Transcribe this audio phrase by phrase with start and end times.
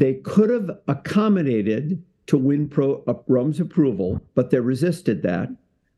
[0.00, 5.48] they could have accommodated to win pro, uh, Rome's approval, but they resisted that.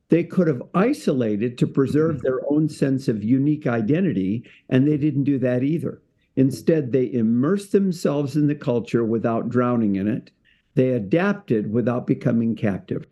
[0.09, 5.25] They could have isolated to preserve their own sense of unique identity, and they didn't
[5.25, 6.01] do that either.
[6.35, 10.31] Instead, they immersed themselves in the culture without drowning in it.
[10.75, 13.05] They adapted without becoming captive.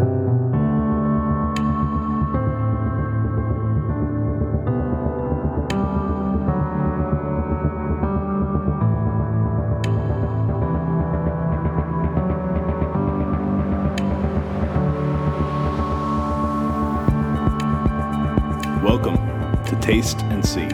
[19.87, 20.67] Taste and See.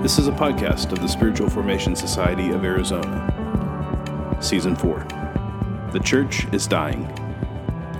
[0.00, 4.38] This is a podcast of the Spiritual Formation Society of Arizona.
[4.40, 5.00] Season 4.
[5.92, 7.04] The church is dying.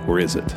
[0.07, 0.55] Or is it?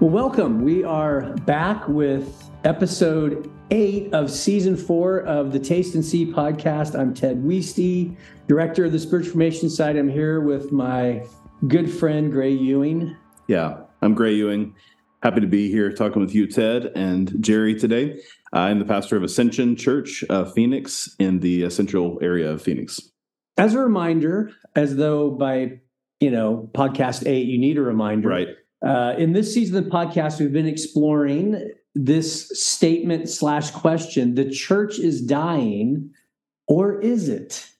[0.00, 0.62] Well, welcome.
[0.62, 6.98] We are back with episode eight of season four of the Taste and See podcast.
[6.98, 8.16] I'm Ted Wueste,
[8.48, 9.98] director of the Spiritual Formation Society.
[9.98, 11.26] I'm here with my
[11.66, 13.16] good friend, Gray Ewing.
[13.46, 14.74] Yeah, I'm Gray Ewing.
[15.22, 18.20] Happy to be here talking with you, Ted and Jerry, today.
[18.52, 23.00] I'm the pastor of Ascension Church, uh, Phoenix, in the uh, central area of Phoenix.
[23.56, 25.80] As a reminder, as though by
[26.20, 28.28] you know podcast eight, you need a reminder.
[28.28, 28.48] Right.
[28.84, 34.50] Uh, in this season of the podcast, we've been exploring this statement slash question: "The
[34.50, 36.10] church is dying,
[36.66, 37.71] or is it?"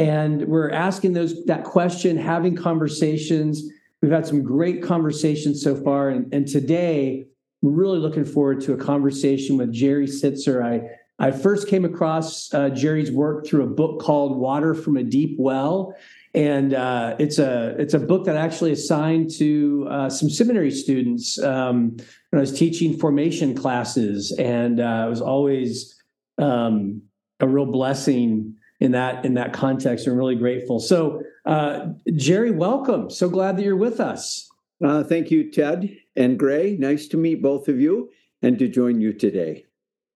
[0.00, 3.62] And we're asking those that question, having conversations.
[4.00, 7.26] We've had some great conversations so far, and, and today
[7.60, 10.64] we're really looking forward to a conversation with Jerry Sittser.
[10.64, 10.88] I
[11.22, 15.36] I first came across uh, Jerry's work through a book called Water from a Deep
[15.38, 15.94] Well,
[16.32, 20.70] and uh, it's a it's a book that I actually assigned to uh, some seminary
[20.70, 21.98] students um,
[22.30, 25.94] when I was teaching formation classes, and uh, it was always
[26.38, 27.02] um,
[27.40, 30.06] a real blessing in that in that context.
[30.06, 30.80] I'm really grateful.
[30.80, 33.10] So, uh, Jerry, welcome.
[33.10, 34.50] So glad that you're with us.
[34.82, 36.76] Uh, thank you, Ted and Gray.
[36.76, 38.10] Nice to meet both of you
[38.42, 39.66] and to join you today.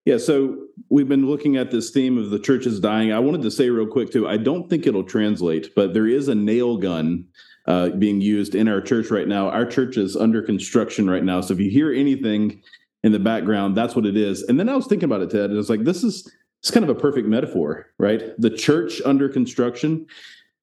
[0.05, 0.57] Yeah, so
[0.89, 3.11] we've been looking at this theme of the church is dying.
[3.11, 4.27] I wanted to say real quick too.
[4.27, 7.25] I don't think it'll translate, but there is a nail gun
[7.67, 9.49] uh, being used in our church right now.
[9.49, 12.61] Our church is under construction right now, so if you hear anything
[13.03, 14.43] in the background, that's what it is.
[14.43, 16.83] And then I was thinking about it, Ted, and it's like this is it's kind
[16.83, 18.23] of a perfect metaphor, right?
[18.39, 20.07] The church under construction.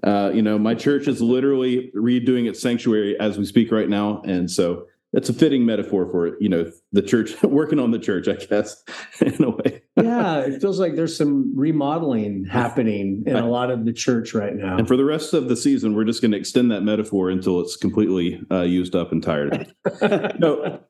[0.03, 4.21] Uh, you know, my church is literally redoing its sanctuary as we speak right now,
[4.23, 8.29] and so that's a fitting metaphor for you know the church working on the church
[8.29, 8.83] i guess
[9.21, 9.83] in a way.
[9.97, 14.55] Yeah it feels like there's some remodeling happening in a lot of the church right
[14.55, 14.77] now.
[14.79, 17.61] And for the rest of the season we're just going to extend that metaphor until
[17.61, 19.73] it's completely uh, used up and tired
[20.39, 20.81] no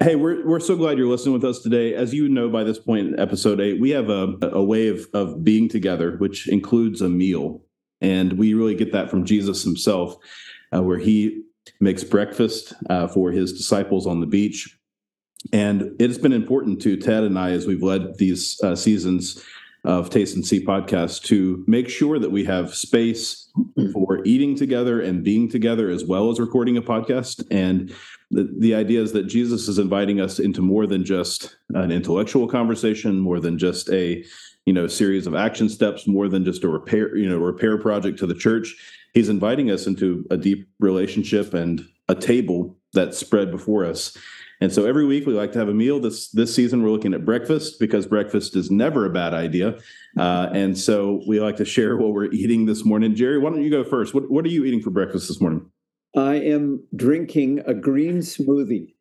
[0.00, 2.78] hey we're, we're so glad you're listening with us today as you know by this
[2.78, 7.00] point in episode 8 we have a, a way of, of being together which includes
[7.00, 7.60] a meal
[8.00, 10.16] and we really get that from jesus himself
[10.74, 11.44] uh, where he
[11.80, 14.78] makes breakfast uh, for his disciples on the beach.
[15.52, 19.42] And it has been important to Ted and I as we've led these uh, seasons
[19.84, 23.50] of Taste and See podcast to make sure that we have space
[23.92, 27.44] for eating together and being together as well as recording a podcast.
[27.50, 27.94] And
[28.30, 32.48] the, the idea is that Jesus is inviting us into more than just an intellectual
[32.48, 34.24] conversation, more than just a
[34.66, 38.18] you know series of action steps, more than just a repair you know repair project
[38.20, 38.74] to the church
[39.14, 44.16] he's inviting us into a deep relationship and a table that's spread before us.
[44.60, 46.00] And so every week we like to have a meal.
[46.00, 49.78] This this season we're looking at breakfast because breakfast is never a bad idea.
[50.16, 53.14] Uh, and so we like to share what we're eating this morning.
[53.14, 54.14] Jerry, why don't you go first?
[54.14, 55.70] What what are you eating for breakfast this morning?
[56.16, 58.94] I am drinking a green smoothie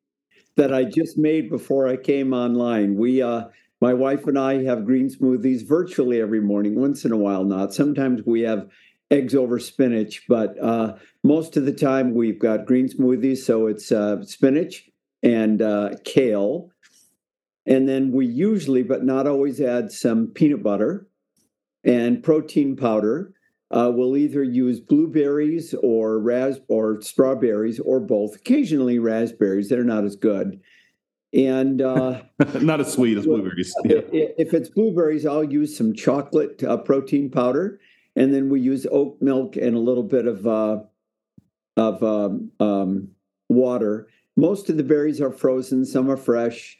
[0.55, 2.95] that I just made before I came online.
[2.95, 3.45] We uh,
[3.81, 6.79] my wife and I have green smoothies virtually every morning.
[6.79, 7.73] Once in a while, not.
[7.73, 8.69] Sometimes we have
[9.11, 13.39] eggs over spinach, but uh, most of the time we've got green smoothies.
[13.39, 14.89] So it's uh, spinach
[15.23, 16.69] and uh, kale.
[17.65, 21.07] And then we usually, but not always, add some peanut butter
[21.83, 23.33] and protein powder.
[23.71, 28.35] Uh, we'll either use blueberries or ras or strawberries or both.
[28.35, 30.59] Occasionally raspberries; they're not as good.
[31.33, 32.21] And uh,
[32.61, 33.73] not as sweet as blueberries.
[33.85, 34.01] Yeah.
[34.11, 37.79] If it's blueberries, I'll use some chocolate uh, protein powder
[38.15, 40.79] and then we use oat milk and a little bit of uh,
[41.77, 43.09] of um, um,
[43.49, 44.07] water.
[44.35, 46.79] Most of the berries are frozen, some are fresh,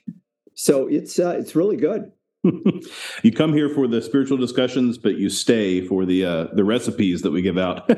[0.56, 2.12] so it's uh, it's really good.
[3.24, 7.22] you come here for the spiritual discussions, but you stay for the uh, the recipes
[7.22, 7.86] that we give out.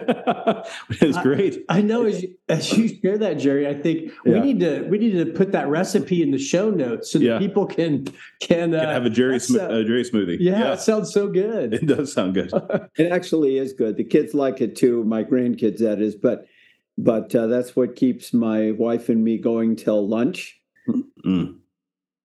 [0.90, 1.66] it's great.
[1.68, 4.34] I, I, know as you, as you share that, Jerry, I think yeah.
[4.34, 7.26] we need to we need to put that recipe in the show notes so that
[7.26, 7.40] yeah.
[7.40, 8.06] people can
[8.40, 10.38] can, uh, can have a Jerry sm- uh, Jerry smoothie.
[10.40, 11.74] Yeah, yeah, it sounds so good.
[11.86, 12.52] It does sound good.
[12.98, 13.98] it actually is good.
[13.98, 15.04] The kids like it too.
[15.04, 16.46] My grandkids, that is, but
[16.98, 20.60] but uh, that's what keeps my wife and me going till lunch.
[21.26, 21.60] Mm.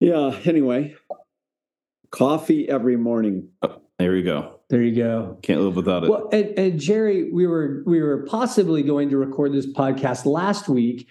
[0.00, 0.38] Yeah.
[0.44, 0.94] Anyway,
[2.10, 3.48] coffee every morning.
[3.62, 4.60] Oh, there you go.
[4.68, 5.38] There you go.
[5.42, 6.10] Can't live without it.
[6.10, 10.68] Well, and, and Jerry, we were we were possibly going to record this podcast last
[10.68, 11.08] week,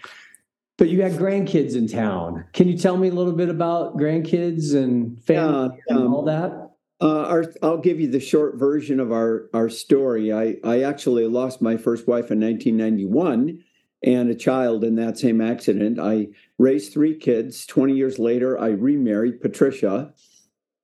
[0.77, 2.45] but you had grandkids in town.
[2.53, 6.23] Can you tell me a little bit about grandkids and family yeah, um, and all
[6.23, 6.68] that?
[7.01, 10.33] Uh, our, I'll give you the short version of our our story.
[10.33, 13.63] I I actually lost my first wife in 1991
[14.03, 15.99] and a child in that same accident.
[15.99, 17.65] I raised three kids.
[17.65, 20.13] 20 years later, I remarried Patricia.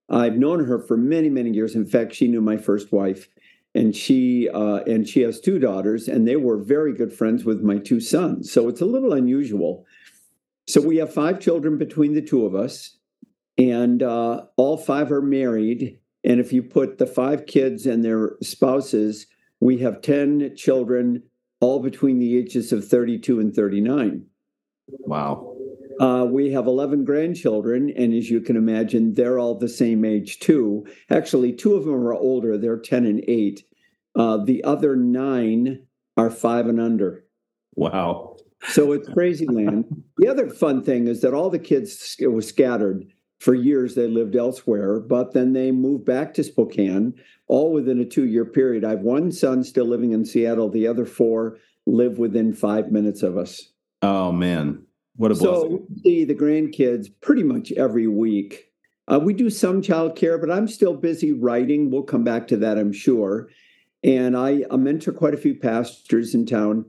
[0.08, 1.74] I've known her for many, many years.
[1.74, 3.28] In fact, she knew my first wife,
[3.74, 7.62] and she uh, and she has two daughters, and they were very good friends with
[7.62, 8.50] my two sons.
[8.52, 9.84] So it's a little unusual.
[10.68, 12.96] So we have five children between the two of us,
[13.58, 15.98] and uh, all five are married.
[16.26, 19.26] And if you put the five kids and their spouses,
[19.60, 21.22] we have 10 children,
[21.60, 24.26] all between the ages of 32 and 39.
[24.88, 25.54] Wow.
[26.00, 30.40] Uh, we have 11 grandchildren, and as you can imagine, they're all the same age
[30.40, 30.84] too.
[31.08, 33.62] Actually, two of them are older, they're 10 and 8.
[34.14, 35.86] Uh, the other nine
[36.16, 37.24] are five and under.
[37.74, 38.36] Wow.
[38.68, 39.84] So it's crazy land.
[40.18, 43.06] the other fun thing is that all the kids were scattered.
[43.38, 47.14] For years, they lived elsewhere, but then they moved back to Spokane,
[47.48, 48.84] all within a two year period.
[48.84, 53.22] I have one son still living in Seattle, the other four live within five minutes
[53.22, 53.72] of us.
[54.02, 54.82] Oh, man.
[55.16, 55.70] What a blessing.
[55.70, 58.72] So we see the grandkids pretty much every week.
[59.08, 61.90] Uh, we do some childcare, but I'm still busy writing.
[61.90, 63.48] We'll come back to that, I'm sure.
[64.02, 66.86] And I, I mentor quite a few pastors in town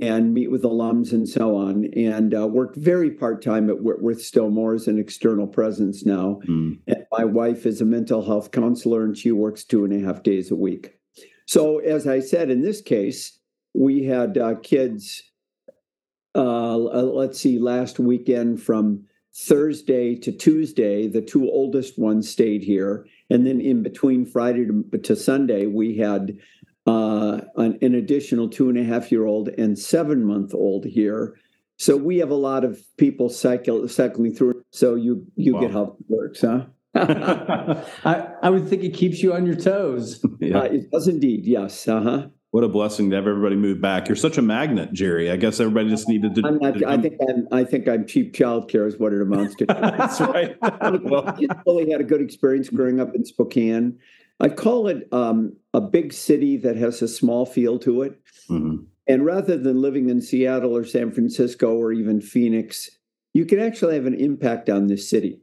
[0.00, 4.22] and meet with alums and so on, and uh, work very part time at Whitworth
[4.22, 6.40] Stillmore as an external presence now.
[6.48, 6.78] Mm.
[6.86, 10.22] And my wife is a mental health counselor, and she works two and a half
[10.22, 10.98] days a week.
[11.46, 13.38] So, as I said, in this case,
[13.74, 15.22] we had uh, kids
[16.34, 19.04] uh, let's see, last weekend from
[19.34, 23.06] Thursday to Tuesday, the two oldest ones stayed here.
[23.30, 26.38] And then in between Friday to, to Sunday, we had
[26.86, 31.36] uh, an, an, additional two and a half year old and seven month old here.
[31.76, 34.62] So we have a lot of people cycle, cycling through.
[34.70, 35.60] So you you wow.
[35.60, 36.66] get how it works, huh?
[36.94, 40.24] I, I would think it keeps you on your toes.
[40.40, 40.58] Yeah.
[40.58, 41.86] Uh, it does indeed, yes.
[41.86, 42.26] Uh huh.
[42.50, 44.08] What a blessing to have everybody move back.
[44.08, 45.30] You're such a magnet, Jerry.
[45.30, 46.40] I guess everybody just needed to.
[46.42, 47.46] Not, to I think I'm.
[47.52, 49.66] I think I'm cheap childcare is what it amounts to.
[49.68, 50.56] That's right.
[50.60, 54.00] well, you really had a good experience growing up in Spokane.
[54.40, 58.20] I call it um, a big city that has a small feel to it.
[58.50, 58.84] Mm-hmm.
[59.06, 62.90] And rather than living in Seattle or San Francisco or even Phoenix,
[63.34, 65.40] you can actually have an impact on this city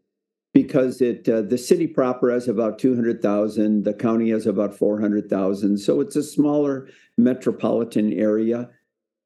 [0.53, 6.01] because it uh, the city proper has about 200,000 the county has about 400,000 so
[6.01, 8.69] it's a smaller metropolitan area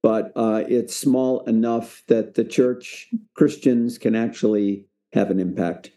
[0.01, 5.91] but uh, it's small enough that the church Christians can actually have an impact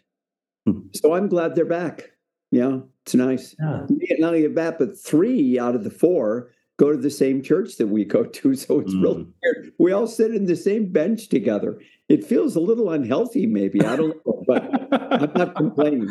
[0.65, 0.79] hmm.
[0.95, 2.11] so I'm glad they're back
[2.51, 3.85] yeah it's nice yeah.
[4.19, 7.87] not only that but three out of the four go to the same church that
[7.87, 8.55] we go to.
[8.55, 9.03] So it's mm.
[9.03, 9.73] really weird.
[9.77, 11.79] We all sit in the same bench together.
[12.09, 13.81] It feels a little unhealthy, maybe.
[13.83, 14.63] I don't know, but
[15.11, 16.09] I'm not complaining.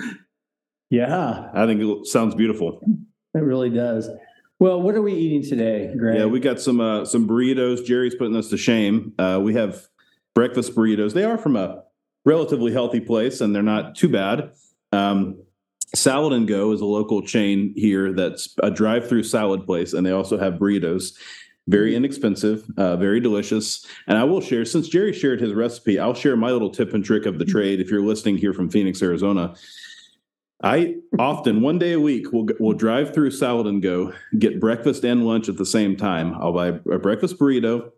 [0.90, 1.50] Yeah.
[1.54, 2.80] I think it sounds beautiful.
[3.34, 4.08] It really does.
[4.58, 6.18] Well, what are we eating today, Greg?
[6.18, 7.84] Yeah, we got some uh, some burritos.
[7.84, 9.12] Jerry's putting us to shame.
[9.18, 9.86] Uh, we have
[10.34, 11.12] breakfast burritos.
[11.12, 11.82] They are from a
[12.24, 14.52] relatively healthy place, and they're not too bad.
[14.92, 15.42] Um,
[15.96, 20.12] Salad and Go is a local chain here that's a drive-through salad place, and they
[20.12, 21.14] also have burritos.
[21.68, 21.96] Very mm-hmm.
[21.96, 23.84] inexpensive, uh, very delicious.
[24.06, 27.04] And I will share, since Jerry shared his recipe, I'll share my little tip and
[27.04, 27.52] trick of the mm-hmm.
[27.52, 27.80] trade.
[27.80, 29.54] If you're listening here from Phoenix, Arizona,
[30.62, 35.04] I often one day a week will will drive through Salad and Go, get breakfast
[35.04, 36.34] and lunch at the same time.
[36.34, 37.90] I'll buy a breakfast burrito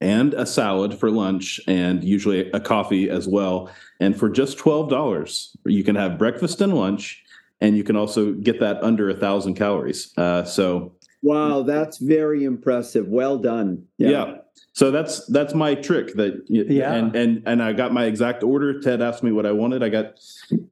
[0.00, 3.70] and a salad for lunch, and usually a coffee as well.
[4.00, 7.22] And for just $12, you can have breakfast and lunch,
[7.60, 10.12] and you can also get that under a thousand calories.
[10.16, 13.08] Uh, so, wow, that's very impressive.
[13.08, 13.84] Well done.
[13.98, 14.10] Yeah.
[14.10, 14.34] yeah.
[14.72, 16.14] So that's that's my trick.
[16.14, 18.80] That yeah, and and and I got my exact order.
[18.80, 19.82] Ted asked me what I wanted.
[19.82, 20.20] I got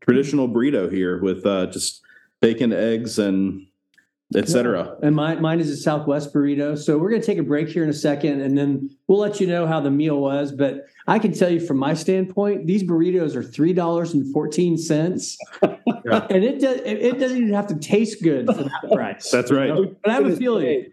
[0.01, 2.03] traditional burrito here with uh, just
[2.41, 3.67] bacon, eggs, and
[4.35, 4.97] etc.
[5.03, 6.77] And mine, mine is a Southwest burrito.
[6.77, 9.41] So we're going to take a break here in a second, and then we'll let
[9.41, 10.53] you know how the meal was.
[10.53, 14.77] But I can tell you from my standpoint, these burritos are three dollars and fourteen
[14.77, 15.39] cents.
[15.63, 16.81] and it does.
[16.85, 19.31] It doesn't even have to taste good for that price.
[19.31, 19.73] That's right.
[20.03, 20.93] But I have a feeling.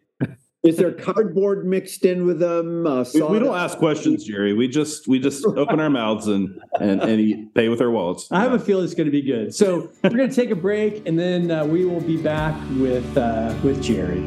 [0.64, 2.88] Is there cardboard mixed in with them?
[2.88, 4.54] Uh, We, we don't ask questions, Jerry.
[4.54, 8.30] We just we just open our mouths and and and eat, pay with our wallets.
[8.32, 9.54] I have a feeling it's going to be good.
[9.54, 13.18] So we're going to take a break, and then uh, we will be back with
[13.18, 14.22] uh, with Jerry.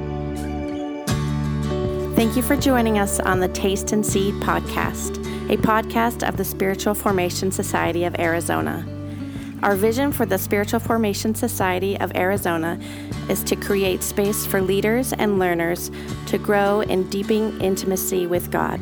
[2.16, 5.16] Thank you for joining us on the Taste and Seed podcast,
[5.50, 8.86] a podcast of the Spiritual Formation Society of Arizona.
[9.62, 12.78] Our vision for the Spiritual Formation Society of Arizona
[13.28, 15.90] is to create space for leaders and learners
[16.26, 18.80] to grow in deepening intimacy with God.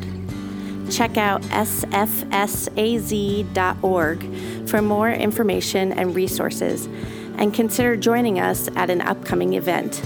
[0.91, 2.27] Check out sfsaz.org
[4.69, 6.87] for more information and resources,
[7.37, 10.03] and consider joining us at an upcoming event.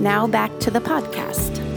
[0.00, 1.73] Now back to the podcast.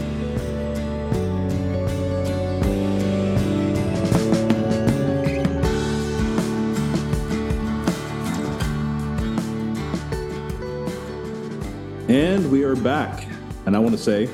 [12.08, 13.26] And we are back.
[13.66, 14.28] And I want to say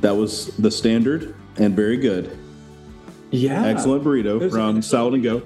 [0.00, 2.36] that was the standard and very good.
[3.30, 4.80] Yeah, Excellent burrito from.
[4.80, 5.42] Salad and Go.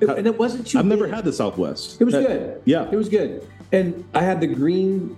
[0.00, 0.78] and it wasn't too.
[0.78, 2.00] I've never had the Southwest.
[2.00, 2.60] It was That- good.
[2.64, 2.90] Yeah.
[2.90, 5.16] it was good, and I had the green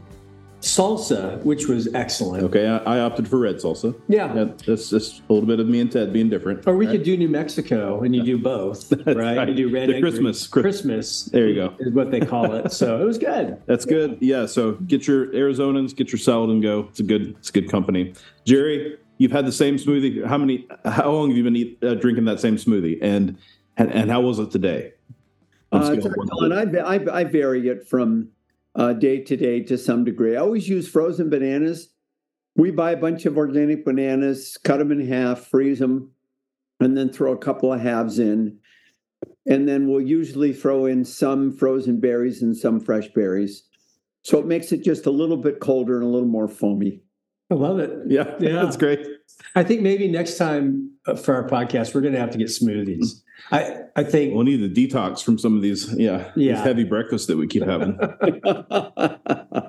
[0.67, 2.43] salsa, which was excellent.
[2.45, 3.95] Okay, I, I opted for red salsa.
[4.09, 4.33] Yeah.
[4.33, 6.67] That- that's just a little bit of me and Ted being different.
[6.67, 9.17] Or we could do New Mexico, and you do both, right?
[9.17, 9.49] right.
[9.49, 10.63] You do red The and Christmas- green.
[10.63, 11.25] Christmas.
[11.27, 11.75] There you go.
[11.79, 12.73] Is what they call it.
[12.73, 13.61] So it was good.
[13.67, 14.19] That's good.
[14.21, 14.47] Yeah.
[14.47, 16.87] So get your Arizonans, get your salad and go.
[16.91, 18.13] It's a good, it's a good company.
[18.45, 20.25] Jerry, you've had the same smoothie.
[20.27, 20.67] How many?
[20.85, 22.99] How long have you been eat, uh, drinking that same smoothie?
[23.03, 23.39] And
[23.77, 24.93] and, and how was it today?
[25.73, 28.29] On Uh, scale of one to Colin, I, I, I vary it from
[28.77, 30.37] uh, day to day to some degree.
[30.37, 31.89] I always use frozen bananas.
[32.55, 36.13] We buy a bunch of organic bananas, cut them in half, freeze them,
[36.79, 38.59] and then throw a couple of halves in.
[39.47, 43.65] And then we'll usually throw in some frozen berries and some fresh berries.
[44.23, 47.03] So it makes it just a little bit colder and a little more foamy.
[47.51, 47.91] I love it.
[48.09, 48.63] Yeah, Yeah.
[48.63, 49.07] that's great.
[49.55, 52.49] I think maybe next time uh, for our podcast, we're going to have to get
[52.49, 53.23] smoothies.
[53.53, 57.27] I I think We'll need a detox from some of these, yeah, these heavy breakfasts
[57.29, 57.99] that we keep having.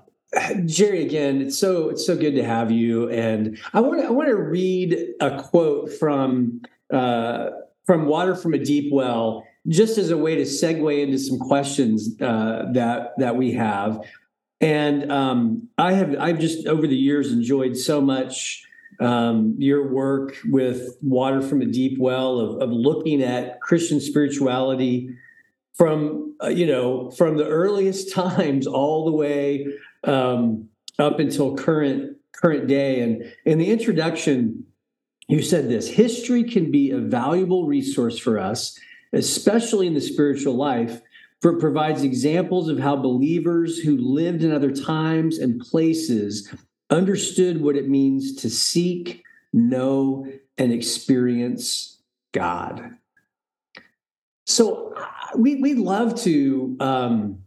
[0.65, 3.10] Jerry, again, it's so it's so good to have you.
[3.10, 7.50] And I want to I want to read a quote from uh,
[7.86, 12.15] from Water from a Deep Well, just as a way to segue into some questions
[12.22, 14.00] uh, that that we have.
[14.60, 18.64] And um, I have I've just over the years enjoyed so much
[19.00, 25.16] um, your work with Water from a Deep Well of, of looking at Christian spirituality
[25.76, 29.68] from uh, you know from the earliest times all the way
[30.04, 33.02] um, up until current current day.
[33.02, 34.66] And in the introduction,
[35.28, 38.78] you said this: history can be a valuable resource for us,
[39.14, 41.02] especially in the spiritual life.
[41.41, 46.51] For it provides examples of how believers who lived in other times and places
[46.89, 50.25] understood what it means to seek, know,
[50.58, 52.01] and experience
[52.32, 52.91] God.
[54.46, 57.39] So uh, we we love to um,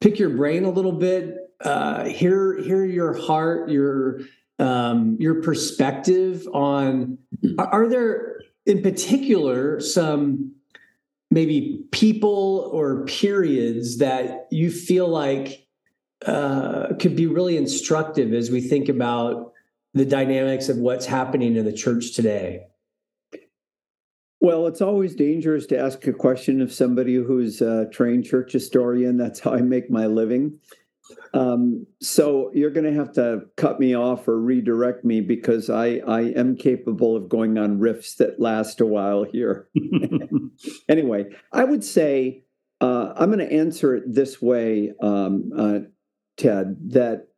[0.00, 4.20] pick your brain a little bit, uh, hear hear your heart, your
[4.58, 7.18] um, your perspective on.
[7.58, 10.54] Are there in particular some
[11.32, 15.66] maybe people or periods that you feel like
[16.26, 19.52] uh, could be really instructive as we think about
[19.94, 22.66] the dynamics of what's happening in the church today?
[24.40, 29.16] Well, it's always dangerous to ask a question of somebody who's a trained church historian.
[29.16, 30.58] That's how I make my living.
[31.34, 36.00] Um, so you're going to have to cut me off or redirect me because I,
[36.06, 39.68] I am capable of going on riffs that last a while here.
[40.88, 42.44] anyway, I would say
[42.80, 45.78] uh, I'm going to answer it this way, um, uh,
[46.36, 47.28] Ted, that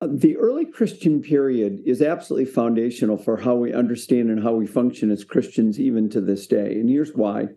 [0.00, 5.10] the early Christian period is absolutely foundational for how we understand and how we function
[5.10, 6.72] as Christians even to this day.
[6.74, 7.48] And here's why.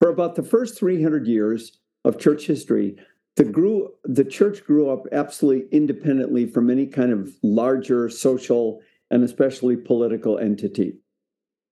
[0.00, 2.96] For about the first 300 years of church history,
[3.36, 9.24] the grew the church grew up absolutely independently from any kind of larger social and
[9.24, 10.98] especially political entity.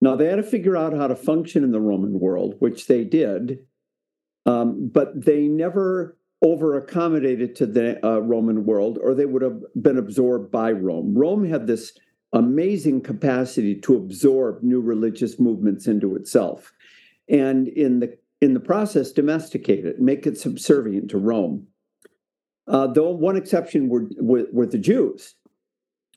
[0.00, 3.05] Now they had to figure out how to function in the Roman world, which they
[3.05, 3.59] did,
[4.47, 9.61] um, but they never over accommodated to the uh, Roman world, or they would have
[9.81, 11.14] been absorbed by Rome.
[11.14, 11.93] Rome had this
[12.33, 16.73] amazing capacity to absorb new religious movements into itself,
[17.29, 21.67] and in the in the process, domesticate it, make it subservient to Rome.
[22.67, 25.35] Uh, though one exception were, were were the Jews,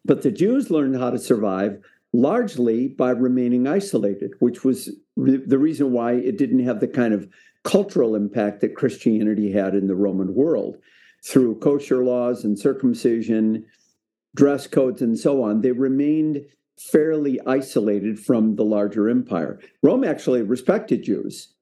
[0.05, 1.79] but the Jews learned how to survive
[2.13, 7.13] largely by remaining isolated, which was re- the reason why it didn't have the kind
[7.13, 7.27] of
[7.63, 10.77] cultural impact that Christianity had in the Roman world
[11.25, 13.65] through kosher laws and circumcision,
[14.35, 15.61] dress codes, and so on.
[15.61, 16.45] They remained
[16.77, 19.59] fairly isolated from the larger empire.
[19.81, 21.52] Rome actually respected Jews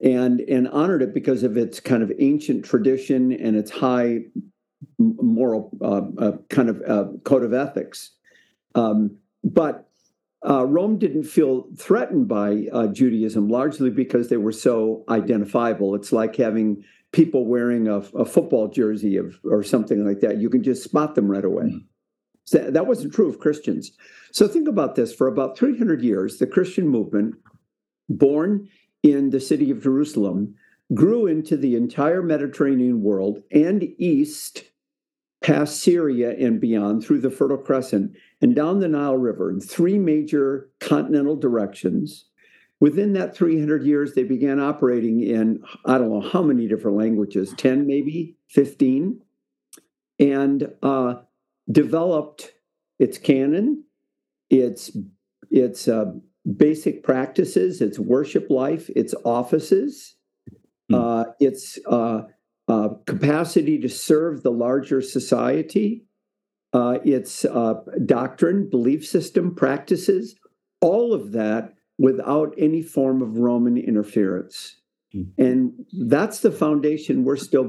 [0.00, 4.20] and and honored it because of its kind of ancient tradition and its high
[4.98, 8.12] moral uh, uh, kind of uh, code of ethics.
[8.74, 9.88] Um, but
[10.48, 15.94] uh, Rome didn't feel threatened by uh, Judaism largely because they were so identifiable.
[15.94, 20.38] It's like having people wearing a, a football jersey of, or something like that.
[20.38, 21.64] You can just spot them right away.
[21.64, 21.84] Mm.
[22.44, 23.90] So that wasn't true of Christians.
[24.30, 27.34] So think about this for about 300 years, the Christian movement,
[28.08, 28.68] born
[29.06, 30.56] in the city of Jerusalem,
[30.94, 34.64] grew into the entire Mediterranean world and east
[35.42, 39.98] past Syria and beyond through the Fertile Crescent and down the Nile River in three
[39.98, 42.26] major continental directions.
[42.80, 47.54] Within that 300 years, they began operating in, I don't know how many different languages,
[47.56, 49.20] 10 maybe, 15,
[50.18, 51.14] and uh,
[51.70, 52.52] developed
[52.98, 53.84] its canon,
[54.50, 54.96] its,
[55.50, 56.12] its uh,
[56.56, 60.16] basic practices, its worship life, its offices,
[60.88, 60.94] hmm.
[60.94, 62.22] uh, its uh,
[62.68, 66.04] uh, capacity to serve the larger society,
[66.72, 67.74] uh, its uh,
[68.04, 70.36] doctrine, belief system, practices,
[70.80, 74.76] all of that without any form of Roman interference.
[75.14, 75.28] Mm.
[75.38, 77.64] And that's the foundation we're still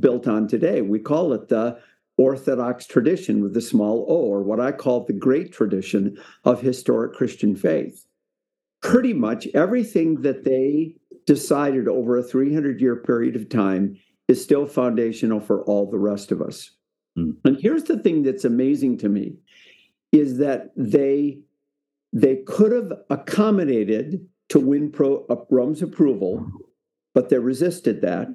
[0.00, 0.82] built on today.
[0.82, 1.78] We call it the
[2.16, 7.14] Orthodox tradition with the small o, or what I call the great tradition of historic
[7.14, 8.06] Christian faith.
[8.82, 14.66] Pretty much everything that they decided over a 300 year period of time is still
[14.66, 16.70] foundational for all the rest of us.
[17.18, 17.36] Mm.
[17.44, 19.36] And here's the thing that's amazing to me
[20.12, 21.40] is that they
[22.12, 26.46] they could have accommodated to win pro, uh, Rome's approval,
[27.12, 28.28] but they resisted that.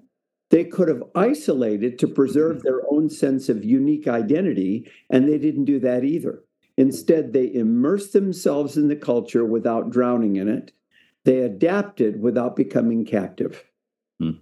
[0.50, 2.64] They could have isolated to preserve hmm.
[2.64, 6.44] their own sense of unique identity, and they didn't do that either.
[6.78, 10.72] Instead, they immersed themselves in the culture without drowning in it.
[11.26, 13.66] They adapted without becoming captive.
[14.20, 14.40] Hmm.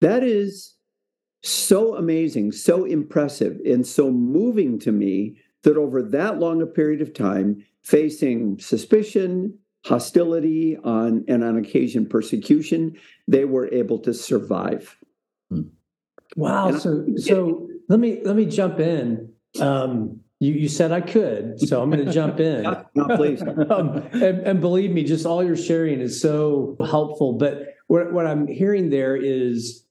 [0.00, 0.74] That is
[1.42, 7.00] so amazing, so impressive, and so moving to me that over that long a period
[7.00, 14.96] of time, facing suspicion, hostility, on and on occasion persecution, they were able to survive.
[16.36, 16.68] Wow.
[16.68, 19.32] And so I, so let me let me jump in.
[19.60, 22.62] Um, you, you said I could, so I'm going to jump in.
[22.62, 23.42] no, please.
[23.42, 27.34] um, and, and, believe me, just all your sharing is so helpful.
[27.34, 29.84] But what, what I'm hearing there is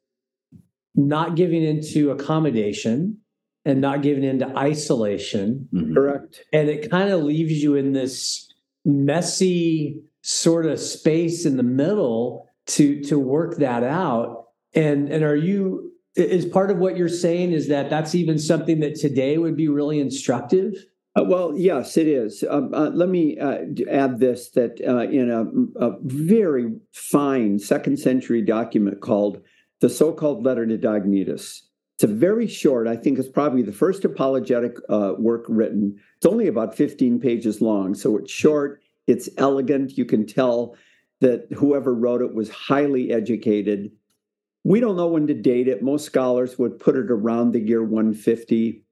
[0.94, 3.18] not giving into accommodation
[3.64, 5.70] and not giving into isolation.
[5.74, 5.94] Mm-hmm.
[5.94, 6.44] Correct.
[6.52, 8.52] And it kind of leaves you in this
[8.84, 14.48] messy sort of space in the middle to to work that out.
[14.74, 18.80] And and are you is part of what you're saying is that that's even something
[18.82, 20.76] that today would be really instructive?
[21.16, 22.44] Uh, well, yes, it is.
[22.50, 28.00] Um, uh, let me uh, add this that uh, in a, a, very fine second
[28.00, 29.42] century document called
[29.82, 31.62] the so called Letter to Diognetus.
[31.96, 36.00] It's a very short, I think it's probably the first apologetic uh, work written.
[36.18, 39.98] It's only about 15 pages long, so it's short, it's elegant.
[39.98, 40.76] You can tell
[41.20, 43.92] that whoever wrote it was highly educated.
[44.64, 45.82] We don't know when to date it.
[45.82, 48.84] Most scholars would put it around the year 150.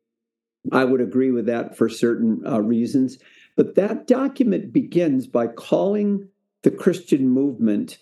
[0.72, 3.18] I would agree with that for certain uh, reasons.
[3.56, 6.30] But that document begins by calling
[6.64, 8.00] the Christian movement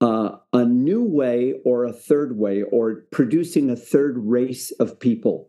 [0.00, 5.48] uh, a new way or a third way or producing a third race of people.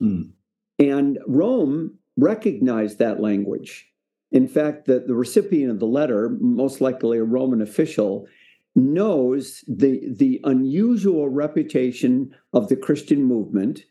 [0.00, 0.30] Mm.
[0.78, 3.90] And Rome recognized that language.
[4.30, 8.26] In fact, the, the recipient of the letter, most likely a Roman official,
[8.74, 13.84] knows the, the unusual reputation of the Christian movement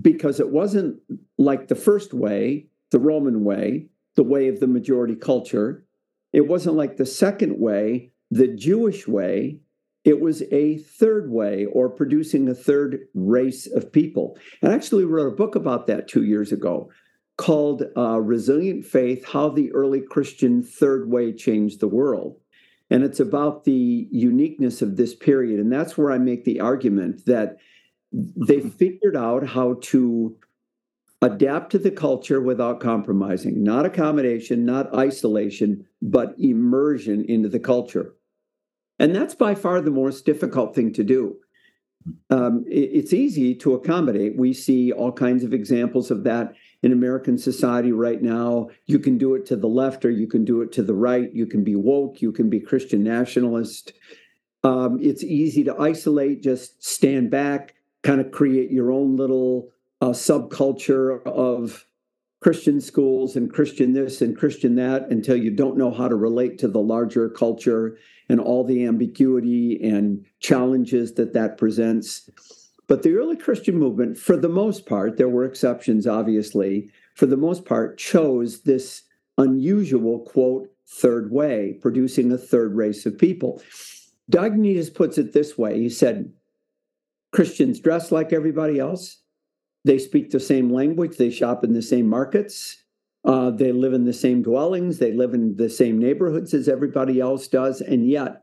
[0.00, 1.00] because it wasn't
[1.38, 5.84] like the first way, the Roman way, the way of the majority culture.
[6.32, 9.60] It wasn't like the second way, the Jewish way,
[10.06, 14.38] it was a third way or producing a third race of people.
[14.62, 16.90] And I actually wrote a book about that two years ago
[17.36, 22.38] called uh, Resilient Faith How the Early Christian Third Way Changed the World.
[22.90, 25.58] And it's about the uniqueness of this period.
[25.58, 27.56] And that's where I make the argument that
[28.12, 30.36] they figured out how to
[31.22, 38.14] adapt to the culture without compromising, not accommodation, not isolation, but immersion into the culture.
[38.98, 41.36] And that's by far the most difficult thing to do.
[42.30, 44.36] Um, it, it's easy to accommodate.
[44.36, 48.68] We see all kinds of examples of that in American society right now.
[48.86, 51.32] You can do it to the left or you can do it to the right.
[51.32, 53.92] You can be woke, you can be Christian nationalist.
[54.62, 59.68] Um, it's easy to isolate, just stand back, kind of create your own little
[60.00, 61.86] uh, subculture of
[62.40, 66.58] Christian schools and Christian this and Christian that until you don't know how to relate
[66.58, 67.96] to the larger culture
[68.28, 72.30] and all the ambiguity and challenges that that presents.
[72.88, 77.36] But the early Christian movement, for the most part, there were exceptions, obviously, for the
[77.36, 79.02] most part, chose this
[79.38, 83.60] unusual, quote, third way, producing a third race of people.
[84.30, 86.32] Diognetus puts it this way he said,
[87.32, 89.18] Christians dress like everybody else.
[89.84, 91.16] They speak the same language.
[91.16, 92.82] They shop in the same markets.
[93.24, 94.98] Uh, they live in the same dwellings.
[94.98, 97.80] They live in the same neighborhoods as everybody else does.
[97.80, 98.42] And yet,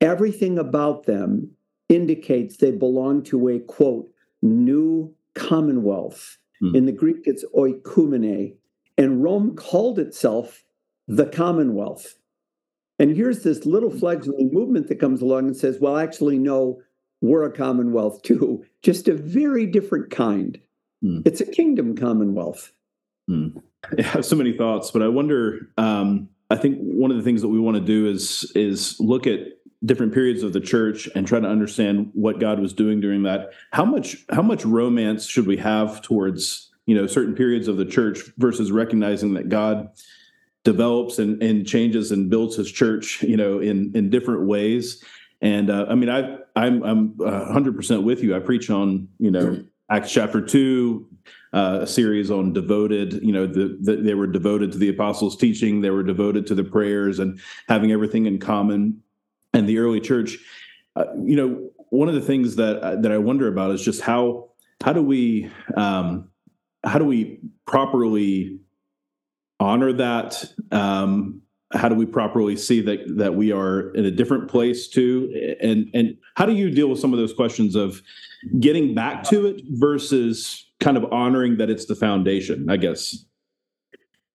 [0.00, 1.50] everything about them
[1.88, 4.10] indicates they belong to a quote,
[4.42, 6.38] new commonwealth.
[6.60, 6.76] Hmm.
[6.76, 8.54] In the Greek, it's oikumene.
[8.96, 10.64] And Rome called itself
[11.08, 12.14] the commonwealth.
[12.98, 16.80] And here's this little fledgling movement that comes along and says, well, actually, no,
[17.20, 20.60] we're a commonwealth too, just a very different kind.
[21.02, 21.20] Hmm.
[21.24, 22.72] It's a kingdom commonwealth.
[23.28, 23.48] Hmm.
[23.98, 25.68] I have so many thoughts, but I wonder.
[25.76, 29.26] Um, I think one of the things that we want to do is is look
[29.26, 29.40] at
[29.84, 33.52] different periods of the church and try to understand what God was doing during that.
[33.72, 37.84] How much how much romance should we have towards you know certain periods of the
[37.84, 39.90] church versus recognizing that God
[40.64, 45.02] develops and, and changes and builds His church you know in in different ways.
[45.40, 47.14] And uh, I mean, I I'm I'm
[47.52, 48.34] hundred percent with you.
[48.34, 51.06] I preach on you know Acts chapter two,
[51.52, 53.22] uh, a series on devoted.
[53.22, 55.82] You know, the, the, they were devoted to the apostles' teaching.
[55.82, 59.02] They were devoted to the prayers and having everything in common.
[59.54, 60.36] And the early church,
[60.96, 64.02] uh, you know, one of the things that uh, that I wonder about is just
[64.02, 64.50] how
[64.82, 66.28] how do we um,
[66.84, 68.58] how do we properly
[69.60, 70.44] honor that?
[70.70, 71.40] Um,
[71.72, 75.56] how do we properly see that that we are in a different place too?
[75.60, 78.02] And and how do you deal with some of those questions of
[78.60, 83.24] getting back to it versus kind of honoring that it's the foundation i guess?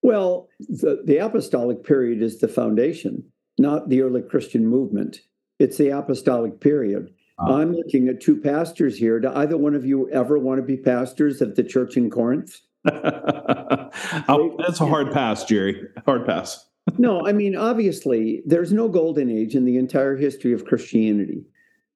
[0.01, 3.23] Well the, the apostolic period is the foundation
[3.60, 5.22] not the early christian movement.
[5.60, 7.13] It's the apostolic period.
[7.38, 9.19] Uh, i'm looking at two pastors here.
[9.19, 12.60] Do either one of you ever want to be pastors of the church in corinth?
[12.84, 15.88] That's a hard pass jerry.
[16.06, 16.65] Hard pass.
[16.98, 21.45] No, I mean, obviously, there's no golden age in the entire history of Christianity.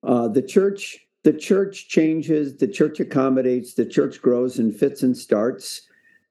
[0.04, 5.18] Uh, the church, the church changes, the church accommodates, the church grows and fits and
[5.18, 5.82] starts.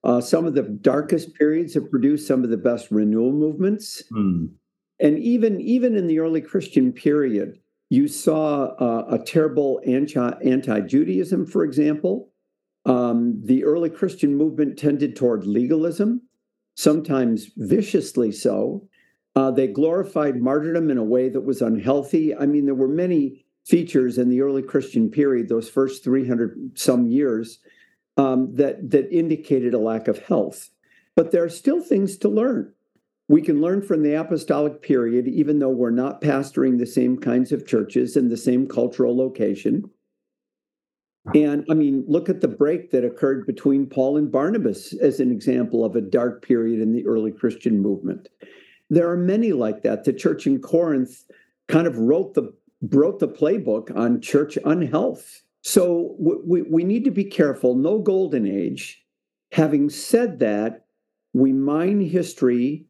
[0.05, 4.49] Uh, some of the darkest periods have produced some of the best renewal movements, mm.
[5.01, 7.59] And even even in the early Christian period,
[7.91, 12.31] you saw uh, a terrible anti Judaism, for example.
[12.85, 16.23] Um, the early Christian movement tended toward legalism
[16.75, 18.89] sometimes viciously so.
[19.35, 22.35] Uh, they glorified martyrdom in a way that was unhealthy.
[22.35, 27.07] I mean, there were many features in the early Christian period, those first 300 some
[27.07, 27.59] years,
[28.17, 30.71] um, that, that indicated a lack of health.
[31.17, 32.73] But there are still things to learn.
[33.33, 37.51] We can learn from the apostolic period, even though we're not pastoring the same kinds
[37.51, 39.89] of churches in the same cultural location.
[41.35, 45.33] And I mean, look at the break that occurred between Paul and Barnabas as an
[45.33, 48.29] example of a dark period in the early Christian movement.
[48.91, 50.05] There are many like that.
[50.05, 51.25] The church in Corinth
[51.69, 52.53] kind of wrote the
[52.91, 55.43] wrote the playbook on church unhealth.
[55.63, 57.77] So we, we need to be careful.
[57.77, 59.03] No golden age.
[59.53, 60.85] Having said that,
[61.33, 62.89] we mine history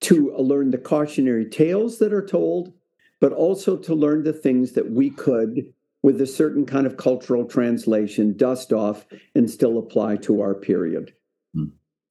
[0.00, 2.72] to learn the cautionary tales that are told,
[3.20, 7.44] but also to learn the things that we could with a certain kind of cultural
[7.44, 11.12] translation, dust off, and still apply to our period.
[11.54, 11.64] Hmm.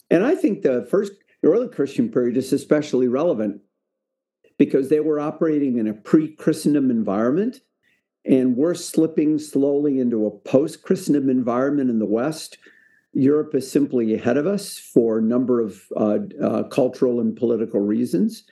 [0.10, 3.62] And I think the first early Christian period is especially relevant
[4.58, 7.62] because they were operating in a pre Christendom environment,
[8.26, 12.58] and we're slipping slowly into a post Christendom environment in the West.
[13.18, 17.80] Europe is simply ahead of us for a number of uh, uh, cultural and political
[17.80, 18.44] reasons.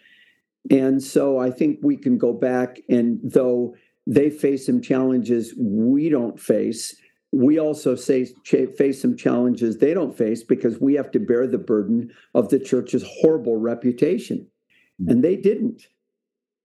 [0.71, 3.75] And so I think we can go back, and though
[4.07, 6.95] they face some challenges we don't face.
[7.31, 11.57] We also say, face some challenges they don't face because we have to bear the
[11.59, 14.47] burden of the church's horrible reputation.
[14.99, 15.09] Hmm.
[15.09, 15.83] And they didn't.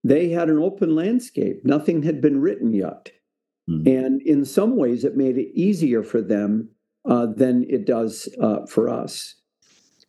[0.04, 3.10] They had an open landscape, nothing had been written yet.
[3.68, 3.88] Mm-hmm.
[3.88, 6.70] And in some ways, it made it easier for them
[7.08, 9.36] uh, than it does uh, for us.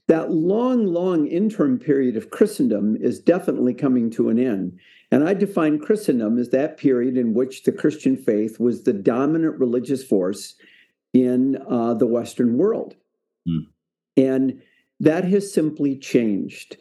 [0.08, 4.78] That long, long interim period of Christendom is definitely coming to an end.
[5.12, 9.60] And I define Christendom as that period in which the Christian faith was the dominant
[9.60, 10.56] religious force
[11.14, 12.96] in uh, the Western world.
[13.48, 13.68] Mm.
[14.18, 14.62] And
[15.00, 16.78] that has simply changed.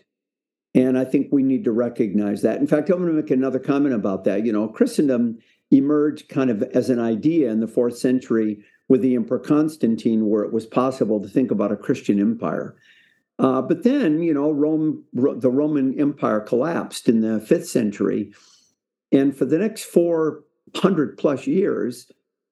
[0.75, 2.61] And I think we need to recognize that.
[2.61, 4.45] In fact, I'm going to make another comment about that.
[4.45, 5.39] You know, Christendom
[5.73, 10.43] emerged kind of as an idea in the fourth century with the Emperor Constantine, where
[10.43, 12.77] it was possible to think about a Christian empire.
[13.39, 18.35] Uh, but then, you know, Rome, the Roman Empire collapsed in the fifth century,
[19.13, 20.43] and for the next four
[20.75, 22.11] hundred plus years,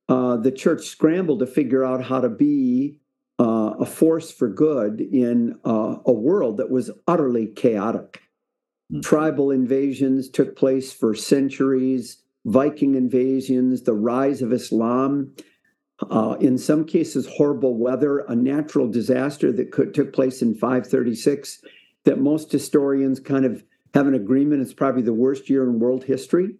[0.08, 2.98] uh, the church scrambled to figure out how to be
[3.38, 8.22] uh, a force for good in uh, a world that was utterly chaotic.
[8.90, 9.00] Mm-hmm.
[9.00, 15.34] Tribal invasions took place for centuries, Viking invasions, the rise of Islam,
[16.10, 21.60] uh, in some cases, horrible weather, a natural disaster that could, took place in 536
[22.04, 26.04] that most historians kind of have an agreement it's probably the worst year in world
[26.04, 26.54] history.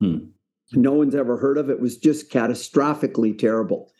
[0.00, 0.26] Hmm.
[0.72, 1.74] No one's ever heard of it.
[1.74, 3.92] it was just catastrophically terrible.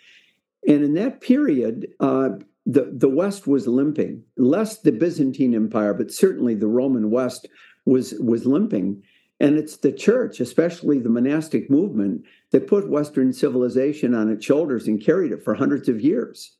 [0.66, 2.30] And in that period, uh,
[2.66, 7.48] the, the West was limping, less the Byzantine Empire, but certainly the Roman West
[7.86, 9.02] was, was limping.
[9.40, 14.88] And it's the church, especially the monastic movement, that put Western civilization on its shoulders
[14.88, 16.56] and carried it for hundreds of years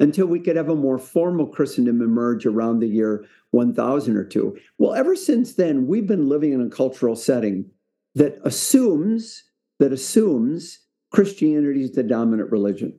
[0.00, 4.56] until we could have a more formal Christendom emerge around the year 1000 or two.
[4.78, 7.70] Well, ever since then, we've been living in a cultural setting
[8.14, 9.44] that assumes
[9.78, 10.80] that assumes
[11.12, 12.98] Christianity is the dominant religion.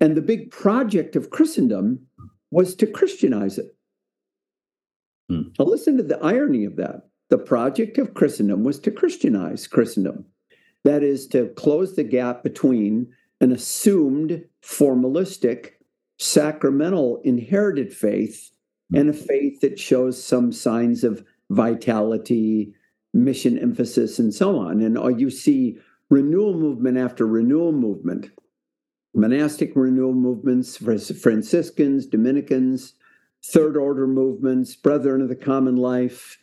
[0.00, 2.06] And the big project of Christendom
[2.50, 3.76] was to Christianize it.
[5.28, 5.42] Hmm.
[5.58, 7.08] Now, listen to the irony of that.
[7.28, 10.24] The project of Christendom was to Christianize Christendom.
[10.84, 15.72] That is, to close the gap between an assumed formalistic,
[16.18, 18.50] sacramental, inherited faith
[18.94, 22.74] and a faith that shows some signs of vitality,
[23.12, 24.80] mission emphasis, and so on.
[24.80, 25.78] And uh, you see
[26.10, 28.30] renewal movement after renewal movement
[29.14, 32.94] monastic renewal movements, Franciscans, Dominicans,
[33.44, 36.38] third order movements, Brethren of the Common Life,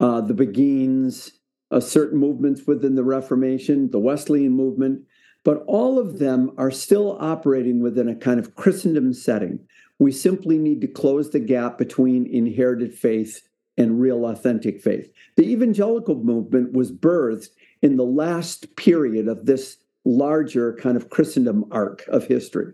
[0.00, 1.32] uh, the Beguines,
[1.74, 5.02] uh, certain movements within the Reformation, the Wesleyan movement,
[5.44, 9.58] but all of them are still operating within a kind of Christendom setting.
[9.98, 15.12] We simply need to close the gap between inherited faith and real authentic faith.
[15.36, 17.48] The evangelical movement was birthed
[17.82, 22.72] in the last period of this larger kind of Christendom arc of history.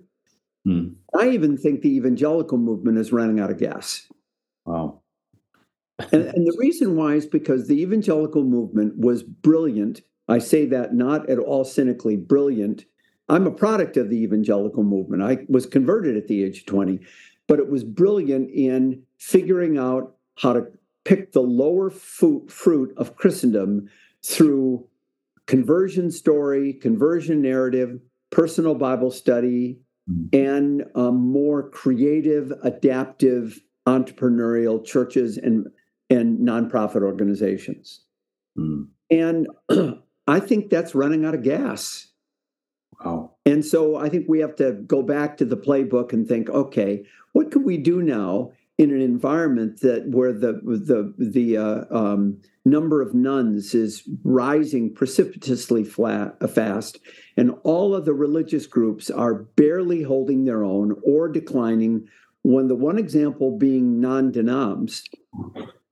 [0.66, 0.88] Hmm.
[1.18, 4.06] I even think the evangelical movement is running out of gas.
[4.66, 5.00] Wow.
[6.12, 10.02] And, and the reason why is because the evangelical movement was brilliant.
[10.28, 12.84] I say that not at all cynically, brilliant.
[13.28, 15.22] I'm a product of the evangelical movement.
[15.22, 17.00] I was converted at the age of 20,
[17.46, 20.66] but it was brilliant in figuring out how to
[21.04, 23.88] pick the lower fruit of Christendom
[24.24, 24.86] through
[25.46, 30.28] conversion story, conversion narrative, personal Bible study, mm.
[30.32, 35.66] and um, more creative, adaptive, entrepreneurial churches and
[36.10, 38.00] and nonprofit organizations.
[38.58, 38.88] Mm.
[39.10, 39.48] And
[40.26, 42.08] I think that's running out of gas.
[43.04, 43.36] Wow.
[43.46, 47.04] And so I think we have to go back to the playbook and think, okay,
[47.32, 52.40] what can we do now in an environment that where the the the uh, um,
[52.64, 56.98] number of nones is rising precipitously flat, uh, fast,
[57.36, 62.08] and all of the religious groups are barely holding their own or declining.
[62.42, 65.04] When the one example being non-denoms,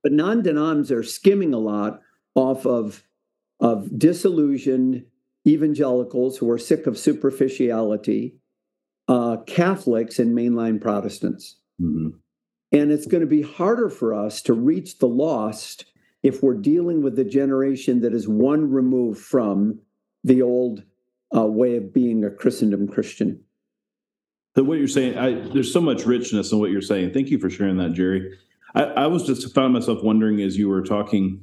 [0.03, 2.01] but non-denoms are skimming a lot
[2.35, 3.03] off of
[3.59, 5.05] of disillusioned
[5.45, 8.35] evangelicals who are sick of superficiality,
[9.07, 11.57] uh, Catholics, and mainline Protestants.
[11.81, 12.09] Mm-hmm.
[12.71, 15.85] And it's going to be harder for us to reach the lost
[16.21, 19.79] if we're dealing with a generation that is one remove from
[20.23, 20.83] the old
[21.35, 23.43] uh, way of being a Christendom Christian.
[24.55, 27.13] So what you're saying, I, there's so much richness in what you're saying.
[27.13, 28.37] Thank you for sharing that, Jerry.
[28.75, 31.41] I, I, was just found myself wondering as you were talking,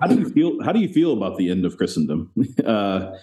[0.00, 0.62] how do you feel?
[0.62, 2.30] How do you feel about the end of Christendom?
[2.66, 3.16] Uh,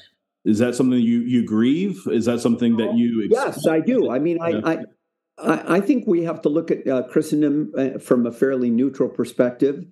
[0.46, 2.02] is that something you you grieve?
[2.08, 3.28] Is that something that you?
[3.30, 4.10] Yes, I do.
[4.10, 4.62] I mean, yeah.
[4.64, 4.78] I, I
[5.42, 9.10] I, I think we have to look at uh, Christendom uh, from a fairly neutral
[9.10, 9.86] perspective.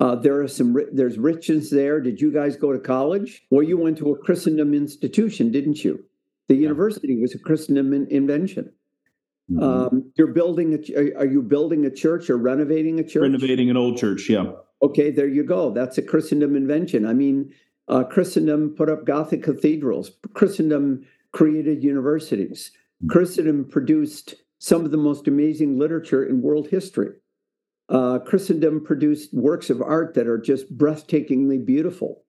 [0.00, 2.00] Uh, there are some there's richness there.
[2.00, 3.42] Did you guys go to college?
[3.50, 6.04] Well, you went to a Christendom institution, didn't you?
[6.48, 8.72] The university was a Christendom in, invention.
[9.52, 9.62] Mm-hmm.
[9.62, 11.12] Um, you're building a.
[11.18, 13.22] Are you building a church or renovating a church?
[13.22, 14.52] Renovating an old church, yeah.
[14.82, 15.70] Okay, there you go.
[15.70, 17.06] That's a Christendom invention.
[17.06, 17.52] I mean,
[17.88, 20.12] uh, Christendom put up Gothic cathedrals.
[20.34, 22.70] Christendom created universities.
[22.72, 23.12] Mm-hmm.
[23.12, 27.10] Christendom produced some of the most amazing literature in world history.
[27.88, 32.22] Uh, Christendom produced works of art that are just breathtakingly beautiful.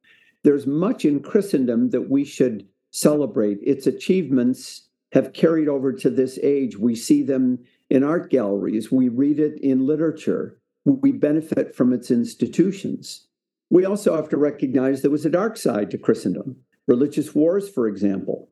[0.44, 3.60] There's much in Christendom that we should celebrate.
[3.62, 6.78] Its achievements have carried over to this age.
[6.78, 10.60] We see them in art galleries, we read it in literature.
[10.86, 13.28] we benefit from its institutions.
[13.70, 16.58] We also have to recognize there was a dark side to Christendom.
[16.88, 18.50] Religious wars, for example,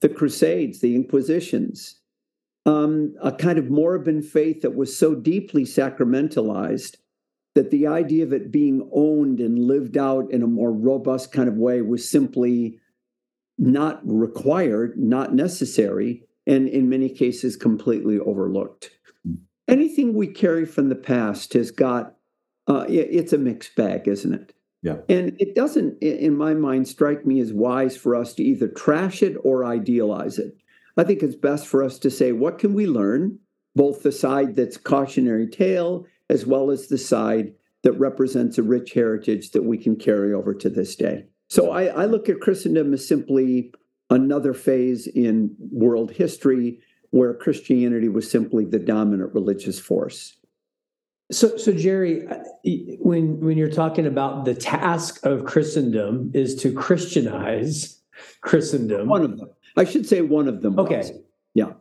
[0.00, 2.00] the Crusades, the Inquisitions,
[2.66, 6.96] um, a kind of moribund faith that was so deeply sacramentalized
[7.54, 11.48] that the idea of it being owned and lived out in a more robust kind
[11.48, 12.78] of way was simply
[13.60, 18.90] not required, not necessary, and in many cases completely overlooked.
[19.68, 22.16] Anything we carry from the past has got,
[22.66, 24.54] uh, it's a mixed bag, isn't it?
[24.82, 24.96] Yeah.
[25.10, 29.22] And it doesn't, in my mind, strike me as wise for us to either trash
[29.22, 30.56] it or idealize it.
[30.96, 33.38] I think it's best for us to say, what can we learn?
[33.76, 38.94] Both the side that's cautionary tale as well as the side that represents a rich
[38.94, 41.26] heritage that we can carry over to this day.
[41.50, 43.74] So I, I look at Christendom as simply
[44.08, 46.78] another phase in world history
[47.10, 50.36] where Christianity was simply the dominant religious force.
[51.32, 52.26] So, so Jerry,
[53.00, 58.00] when when you're talking about the task of Christendom is to Christianize
[58.40, 60.78] Christendom, one of them, I should say, one of them.
[60.78, 61.12] Okay, was.
[61.54, 61.72] yeah,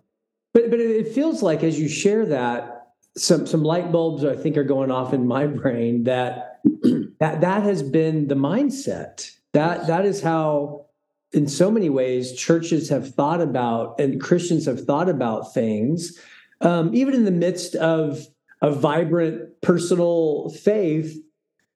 [0.53, 4.55] but but it feels like as you share that, some some light bulbs I think
[4.55, 6.59] are going off in my brain that
[7.19, 9.31] that that has been the mindset.
[9.53, 10.85] That that is how
[11.31, 16.17] in so many ways churches have thought about and Christians have thought about things,
[16.61, 18.25] um, even in the midst of
[18.61, 21.17] a vibrant personal faith.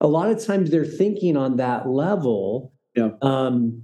[0.01, 2.73] A lot of times they're thinking on that level.
[2.95, 3.11] Yeah.
[3.21, 3.83] Um,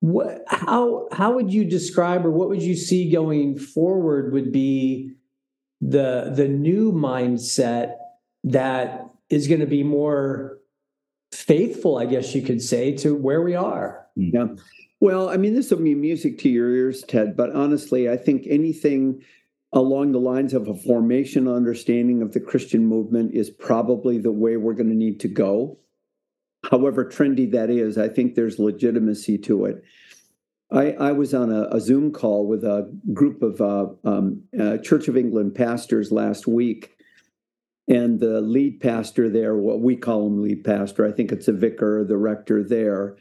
[0.00, 5.12] what, how how would you describe or what would you see going forward would be
[5.80, 7.96] the the new mindset
[8.44, 10.59] that is going to be more
[11.32, 14.06] faithful i guess you could say to where we are.
[14.16, 14.48] Yeah.
[15.00, 18.46] Well i mean this will be music to your ears ted but honestly i think
[18.48, 19.22] anything
[19.72, 24.56] along the lines of a formation understanding of the christian movement is probably the way
[24.56, 25.78] we're going to need to go.
[26.70, 29.84] However trendy that is i think there's legitimacy to it.
[30.72, 34.78] I, I was on a, a, Zoom call with a group of uh, um, uh,
[34.78, 36.96] Church of England pastors last week,
[37.88, 41.52] and the lead pastor there, what we call him lead pastor, I think it's a
[41.52, 43.16] vicar, the rector there.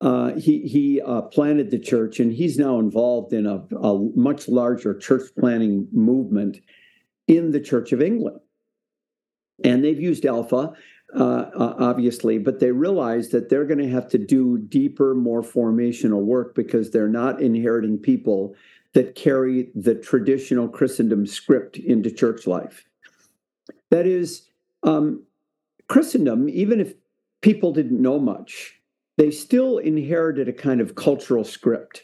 [0.00, 4.46] Uh, he he uh, planted the church, and he's now involved in a, a much
[4.46, 6.58] larger church planting movement
[7.26, 8.40] in the Church of England,
[9.64, 10.74] and they've used Alpha
[11.14, 16.24] uh, obviously, but they realize that they're going to have to do deeper, more formational
[16.24, 18.54] work because they're not inheriting people
[18.92, 22.84] that carry the traditional Christendom script into church life.
[23.90, 24.48] That is,
[24.82, 25.24] um,
[25.88, 26.94] Christendom, even if
[27.40, 28.80] people didn't know much,
[29.16, 32.02] they still inherited a kind of cultural script.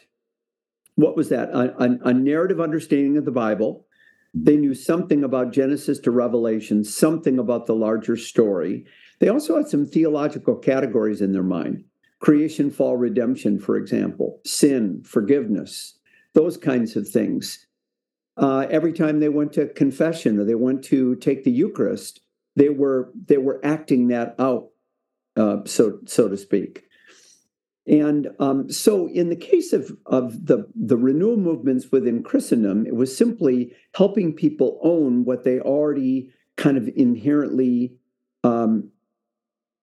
[0.95, 1.49] What was that?
[1.49, 3.85] A, a, a narrative understanding of the Bible.
[4.33, 8.85] They knew something about Genesis to Revelation, something about the larger story.
[9.19, 11.85] They also had some theological categories in their mind
[12.19, 15.99] creation, fall, redemption, for example, sin, forgiveness,
[16.33, 17.67] those kinds of things.
[18.35, 22.21] Uh, every time they went to confession or they went to take the Eucharist,
[22.55, 24.69] they were they were acting that out,
[25.35, 26.83] uh, so so to speak.
[27.85, 32.95] And um, so, in the case of of the the renewal movements within Christendom, it
[32.95, 37.97] was simply helping people own what they already kind of inherently
[38.43, 38.89] um,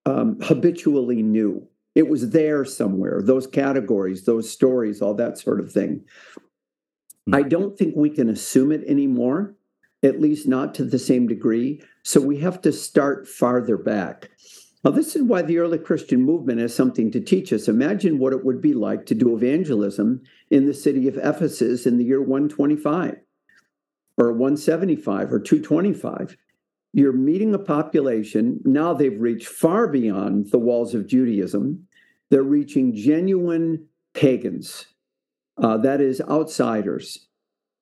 [0.06, 1.66] um, habitually knew.
[1.94, 6.04] It was there somewhere, those categories, those stories, all that sort of thing.
[7.30, 7.34] Mm-hmm.
[7.34, 9.54] I don't think we can assume it anymore,
[10.02, 11.82] at least not to the same degree.
[12.02, 14.30] So we have to start farther back.
[14.82, 17.68] Now, this is why the early Christian movement has something to teach us.
[17.68, 21.98] Imagine what it would be like to do evangelism in the city of Ephesus in
[21.98, 23.16] the year 125
[24.16, 26.36] or 175 or 225
[26.92, 28.60] you're meeting a population.
[28.64, 31.86] Now they've reached far beyond the walls of Judaism.
[32.30, 34.86] They're reaching genuine pagans,
[35.58, 37.26] uh, that is, outsiders.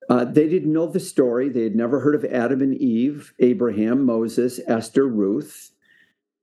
[0.09, 1.49] Uh, they didn't know the story.
[1.49, 5.71] They had never heard of Adam and Eve, Abraham, Moses, Esther, Ruth,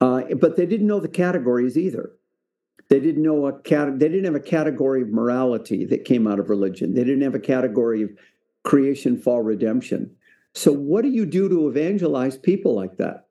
[0.01, 2.13] uh, but they didn't know the categories either.
[2.89, 3.99] They didn't know a cat.
[3.99, 6.95] They didn't have a category of morality that came out of religion.
[6.95, 8.11] They didn't have a category of
[8.63, 10.15] creation, fall, redemption.
[10.55, 13.27] So, what do you do to evangelize people like that?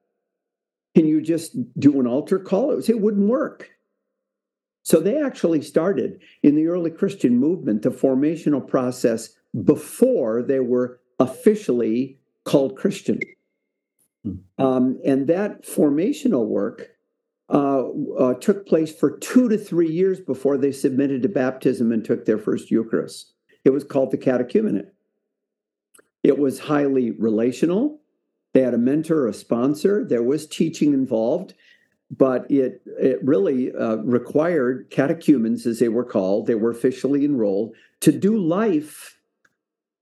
[0.96, 2.78] Can you just do an altar call?
[2.78, 3.70] It wouldn't work.
[4.86, 9.30] So, they actually started in the early Christian movement the formational process
[9.64, 13.20] before they were officially called Christian.
[14.24, 14.34] Hmm.
[14.58, 16.90] Um, and that formational work
[17.50, 17.88] uh,
[18.20, 22.26] uh, took place for two to three years before they submitted to baptism and took
[22.26, 23.34] their first Eucharist.
[23.64, 24.90] It was called the catechumenate.
[26.24, 28.02] It was highly relational.
[28.54, 30.06] They had a mentor, a sponsor.
[30.08, 31.54] There was teaching involved,
[32.12, 36.48] but it it really uh, required catechumens, as they were called.
[36.48, 39.20] They were officially enrolled to do life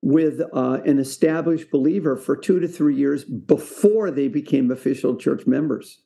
[0.01, 5.47] with uh, an established believer for two to three years before they became official church
[5.47, 6.01] members.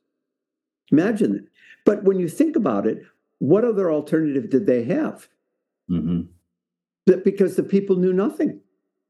[0.92, 1.48] Imagine that.
[1.84, 3.00] But when you think about it,
[3.40, 5.28] what other alternative did they have?
[5.90, 6.22] Mm-hmm.
[7.24, 8.60] Because the people knew nothing.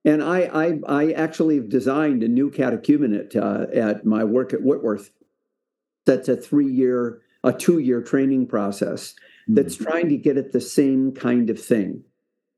[0.06, 5.12] And I, I, I actually designed a new catechumenate uh, at my work at Whitworth.
[6.08, 9.14] That's a three-year, a two-year training process
[9.48, 9.84] that's mm-hmm.
[9.84, 12.04] trying to get at the same kind of thing,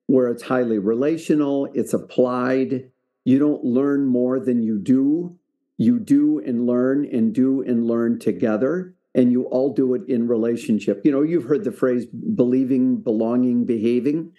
[0.08, 2.90] where it's highly relational, it's applied.
[3.26, 5.38] You don't learn more than you do.
[5.78, 10.28] You do and learn and do and learn together and you all do it in
[10.28, 11.02] relationship.
[11.04, 14.32] You know, you've heard the phrase believing, belonging, behaving.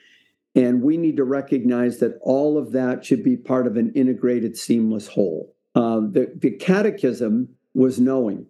[0.54, 4.56] And we need to recognize that all of that should be part of an integrated,
[4.56, 5.54] seamless whole.
[5.74, 8.46] Uh, the, the catechism was knowing,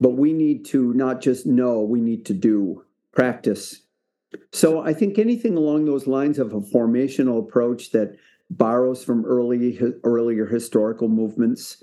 [0.00, 3.82] but we need to not just know, we need to do, practice.
[4.52, 8.16] So I think anything along those lines of a formational approach that
[8.50, 11.82] borrows from early earlier historical movements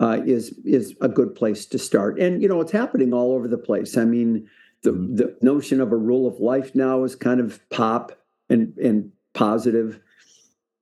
[0.00, 2.18] uh, is is a good place to start.
[2.18, 3.96] And you know, it's happening all over the place.
[3.96, 4.48] I mean,
[4.82, 5.16] the mm-hmm.
[5.16, 8.12] the notion of a rule of life now is kind of pop
[8.48, 10.00] and and positive.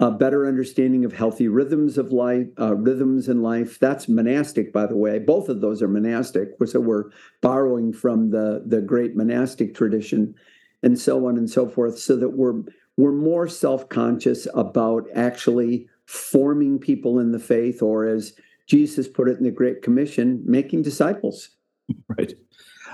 [0.00, 3.78] A better understanding of healthy rhythms of life, uh, rhythms in life.
[3.78, 5.18] That's monastic, by the way.
[5.18, 6.48] Both of those are monastic.
[6.64, 7.10] So we're
[7.42, 10.34] borrowing from the the great monastic tradition,
[10.82, 11.98] and so on and so forth.
[11.98, 12.62] So that we're
[12.96, 18.34] we're more self conscious about actually forming people in the faith, or as
[18.66, 21.50] Jesus put it in the Great Commission, making disciples.
[22.16, 22.34] Right.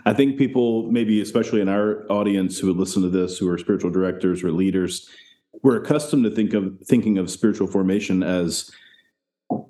[0.06, 3.58] I think people, maybe especially in our audience who would listen to this, who are
[3.58, 5.08] spiritual directors or leaders,
[5.66, 8.70] we're accustomed to think of thinking of spiritual formation as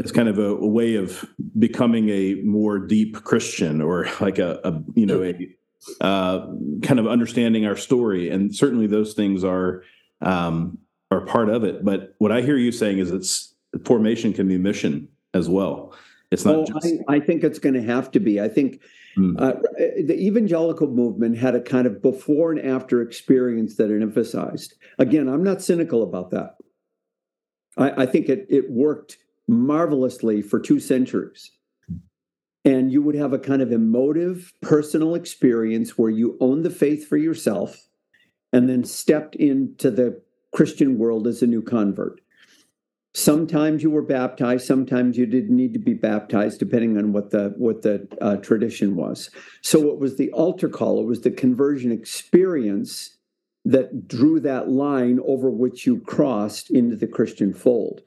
[0.05, 1.25] as kind of a, a way of
[1.59, 6.49] becoming a more deep Christian or like a, a you know a uh,
[6.83, 9.85] kind of understanding our story, and certainly those things are
[10.21, 10.77] um,
[11.11, 11.83] are part of it.
[11.83, 13.55] But what I hear you saying is it's
[13.87, 15.95] formation can be mission as well.
[16.31, 16.95] It's not well, just.
[17.09, 18.39] I, I, think it's going to have to be.
[18.39, 18.83] I think
[19.17, 19.41] mm.
[19.41, 19.61] uh,
[20.05, 24.75] the evangelical movement had a kind of before and after experience that it emphasized.
[24.99, 26.57] Again, I'm not cynical about that.
[27.77, 31.51] I, I think it, it worked marvelously for two centuries.
[32.65, 37.07] And you would have a kind of emotive personal experience where you owned the faith
[37.07, 37.87] for yourself
[38.53, 40.21] and then stepped into the
[40.53, 42.21] Christian world as a new convert.
[43.19, 47.55] Sometimes you were baptized, sometimes you didn't need to be baptized, depending on what the
[47.57, 49.31] what the uh, tradition was.
[49.63, 53.17] So it was the altar call, it was the conversion experience
[53.65, 58.03] that drew that line over which you crossed into the Christian fold.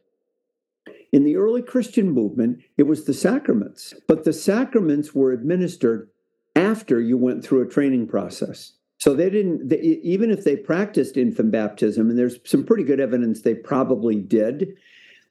[1.11, 6.07] In the early Christian movement, it was the sacraments, but the sacraments were administered
[6.55, 8.73] after you went through a training process.
[8.99, 12.99] So they didn't, they, even if they practiced infant baptism, and there's some pretty good
[12.99, 14.75] evidence they probably did,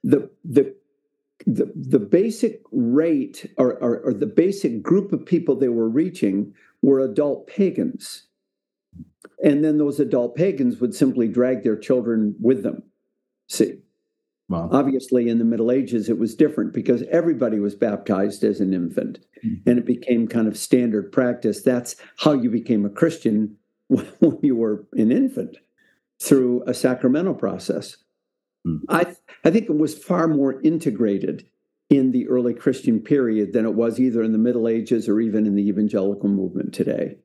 [0.03, 0.75] the the
[1.47, 6.53] the, the basic rate or, or, or the basic group of people they were reaching
[6.83, 8.25] were adult pagans.
[9.43, 12.83] And then those adult pagans would simply drag their children with them.
[13.49, 13.79] See,
[14.49, 14.71] Wow.
[14.73, 19.19] Obviously, in the Middle Ages, it was different because everybody was baptized as an infant,
[19.45, 19.69] mm-hmm.
[19.69, 21.63] and it became kind of standard practice.
[21.63, 23.57] That's how you became a Christian
[23.89, 25.59] when you were an infant
[26.19, 27.99] through a sacramental process.
[28.67, 28.81] Mm.
[28.89, 31.47] I I think it was far more integrated
[31.91, 35.47] in the early Christian period than it was either in the Middle Ages or even
[35.47, 37.17] in the evangelical movement today.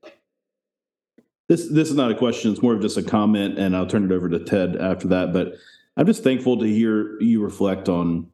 [1.49, 4.05] This this is not a question; it's more of just a comment, and I'll turn
[4.05, 5.33] it over to Ted after that.
[5.33, 5.53] But
[5.97, 8.27] I'm just thankful to hear you reflect on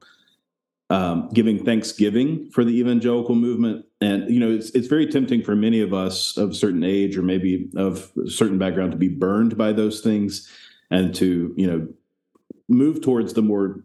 [0.91, 5.55] um, giving thanksgiving for the evangelical movement, and you know, it's it's very tempting for
[5.55, 9.57] many of us of certain age or maybe of a certain background to be burned
[9.57, 10.47] by those things,
[10.91, 11.87] and to you know
[12.69, 13.83] move towards the more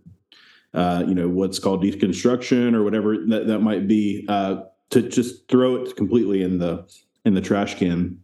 [0.74, 5.48] uh, you know what's called deconstruction or whatever that, that might be uh, to just
[5.48, 6.86] throw it completely in the
[7.24, 8.20] in the trash can.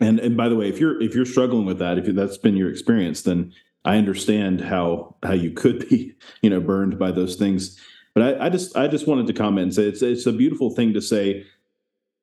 [0.00, 2.56] And and by the way if you're if you're struggling with that if that's been
[2.56, 3.52] your experience then
[3.84, 7.78] i understand how how you could be you know burned by those things.
[8.14, 10.70] But i, I just i just wanted to comment and say it's it's a beautiful
[10.70, 11.44] thing to say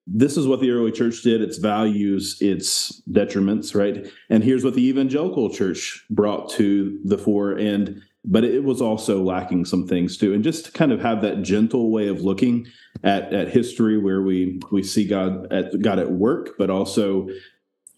[0.08, 4.74] this is what the early church did its values its detriments right and here's what
[4.74, 10.18] the evangelical church brought to the fore and but it was also lacking some things
[10.18, 12.68] too and just to kind of have that gentle way of looking
[13.03, 17.28] at at history where we we see god at god at work but also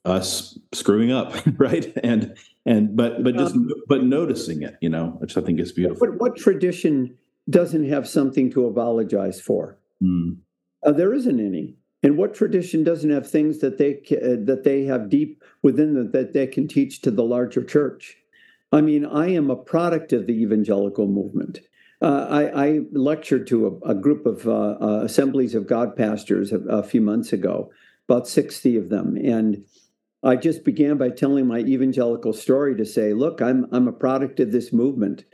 [0.06, 2.36] us screwing up right and
[2.66, 6.08] and but but just um, but noticing it you know which i think is beautiful
[6.08, 7.18] what, what tradition
[7.50, 9.78] doesn't have something to apologize for?
[10.02, 10.38] Mm.
[10.86, 11.76] Uh, there isn't any.
[12.04, 16.12] And what tradition doesn't have things that they uh, that they have deep within them
[16.12, 18.18] that they can teach to the larger church?
[18.72, 21.62] I mean, I am a product of the evangelical movement.
[22.00, 26.52] Uh, I, I, lectured to a, a group of uh, uh, Assemblies of God pastors
[26.52, 27.72] a, a, few months ago,
[28.08, 29.18] about 60 of them.
[29.18, 29.66] And
[30.22, 34.40] I just began by telling my evangelical story to say, look, I'm, I'm a product
[34.40, 35.26] of this movement.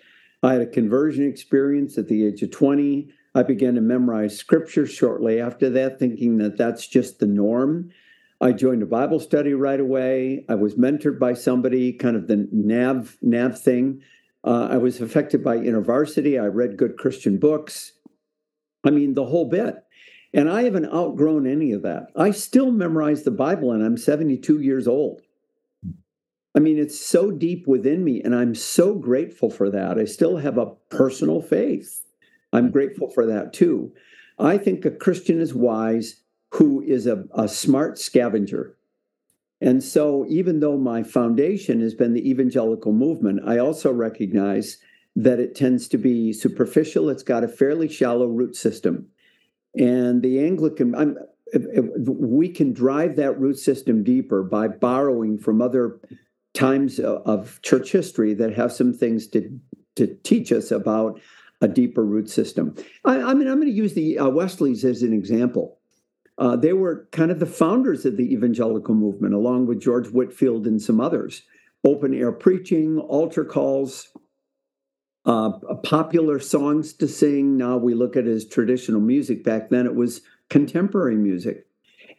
[0.41, 3.09] I had a conversion experience at the age of 20.
[3.35, 7.91] I began to memorize scripture shortly after that, thinking that that's just the norm.
[8.39, 10.45] I joined a Bible study right away.
[10.49, 14.01] I was mentored by somebody, kind of the nav nav thing.
[14.43, 16.41] Uh, I was affected by InterVarsity.
[16.41, 17.93] I read good Christian books.
[18.83, 19.75] I mean, the whole bit.
[20.33, 22.07] And I haven't outgrown any of that.
[22.15, 25.21] I still memorize the Bible, and I'm 72 years old.
[26.55, 29.97] I mean, it's so deep within me, and I'm so grateful for that.
[29.97, 32.03] I still have a personal faith.
[32.53, 33.91] I'm grateful for that too.
[34.39, 38.77] I think a Christian is wise who is a, a smart scavenger.
[39.59, 44.77] And so, even though my foundation has been the evangelical movement, I also recognize
[45.15, 47.09] that it tends to be superficial.
[47.09, 49.07] It's got a fairly shallow root system.
[49.75, 51.17] And the Anglican, I'm,
[51.97, 55.99] we can drive that root system deeper by borrowing from other
[56.53, 59.59] times uh, of church history that have some things to,
[59.95, 61.19] to teach us about
[61.63, 62.75] a deeper root system.
[63.05, 65.79] I, I mean, I'm going to use the uh, Wesleys as an example.
[66.37, 70.67] Uh, they were kind of the founders of the evangelical movement, along with George Whitefield
[70.67, 71.43] and some others.
[71.85, 74.09] Open air preaching, altar calls,
[75.25, 75.51] uh,
[75.83, 77.55] popular songs to sing.
[77.55, 79.43] Now we look at it as traditional music.
[79.43, 81.65] Back then it was contemporary music.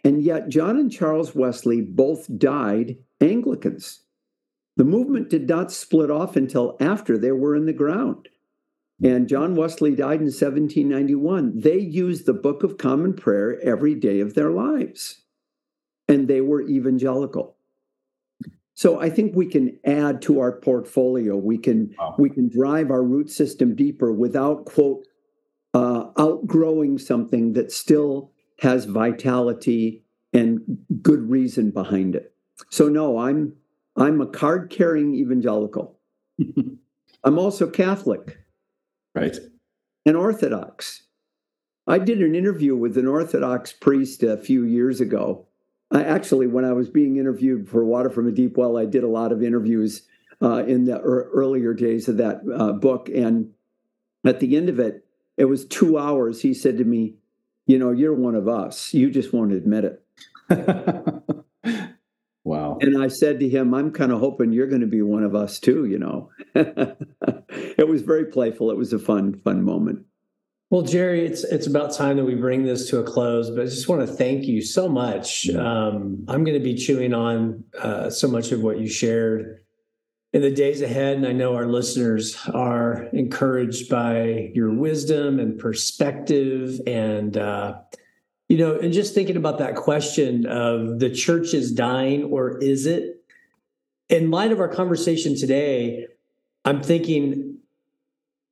[0.05, 4.01] And yet, John and Charles Wesley both died Anglicans.
[4.76, 8.28] The movement did not split off until after they were in the ground.
[9.03, 11.61] And John Wesley died in 1791.
[11.61, 15.22] They used the Book of Common Prayer every day of their lives,
[16.09, 17.57] and they were evangelical.
[18.74, 21.36] So I think we can add to our portfolio.
[21.36, 22.14] We can wow.
[22.18, 25.07] we can drive our root system deeper without quote
[25.74, 30.61] uh, outgrowing something that still has vitality and
[31.03, 32.34] good reason behind it.
[32.70, 33.55] So no, I'm
[33.97, 35.99] I'm a card carrying evangelical.
[37.24, 38.38] I'm also Catholic.
[39.15, 39.37] Right.
[40.07, 41.05] And Orthodox.
[41.87, 45.47] I did an interview with an Orthodox priest a few years ago.
[45.91, 49.05] I, actually, when I was being interviewed for Water from a Deep Well, I did
[49.05, 50.03] a lot of interviews
[50.43, 53.09] uh, in the er- earlier days of that uh, book.
[53.09, 53.51] And
[54.25, 55.05] at the end of it,
[55.37, 56.43] it was two hours.
[56.43, 57.17] He said to me,
[57.67, 58.95] You know, you're one of us.
[58.95, 60.03] You just won't admit it.
[62.85, 65.35] And I said to him, I'm kind of hoping you're going to be one of
[65.35, 66.30] us too, you know.
[66.55, 68.70] it was very playful.
[68.70, 70.05] It was a fun, fun moment.
[70.70, 73.64] Well, Jerry, it's it's about time that we bring this to a close, but I
[73.66, 75.49] just want to thank you so much.
[75.51, 79.61] Um, I'm going to be chewing on uh, so much of what you shared
[80.32, 85.59] in the days ahead, and I know our listeners are encouraged by your wisdom and
[85.59, 87.74] perspective and uh,
[88.49, 92.86] you know, and just thinking about that question of the church is dying or is
[92.86, 93.22] it?
[94.11, 96.07] In light of our conversation today,
[96.64, 97.59] I'm thinking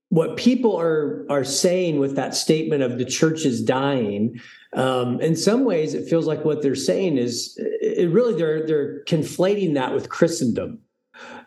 [0.08, 4.40] what people are are saying with that statement of the church is dying.
[4.74, 9.04] Um, in some ways, it feels like what they're saying is it really they're they're
[9.04, 10.80] conflating that with Christendom.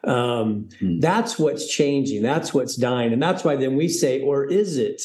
[0.04, 1.00] Um, hmm.
[1.00, 2.22] That's what's changing.
[2.22, 5.02] That's what's dying, and that's why then we say, or is it?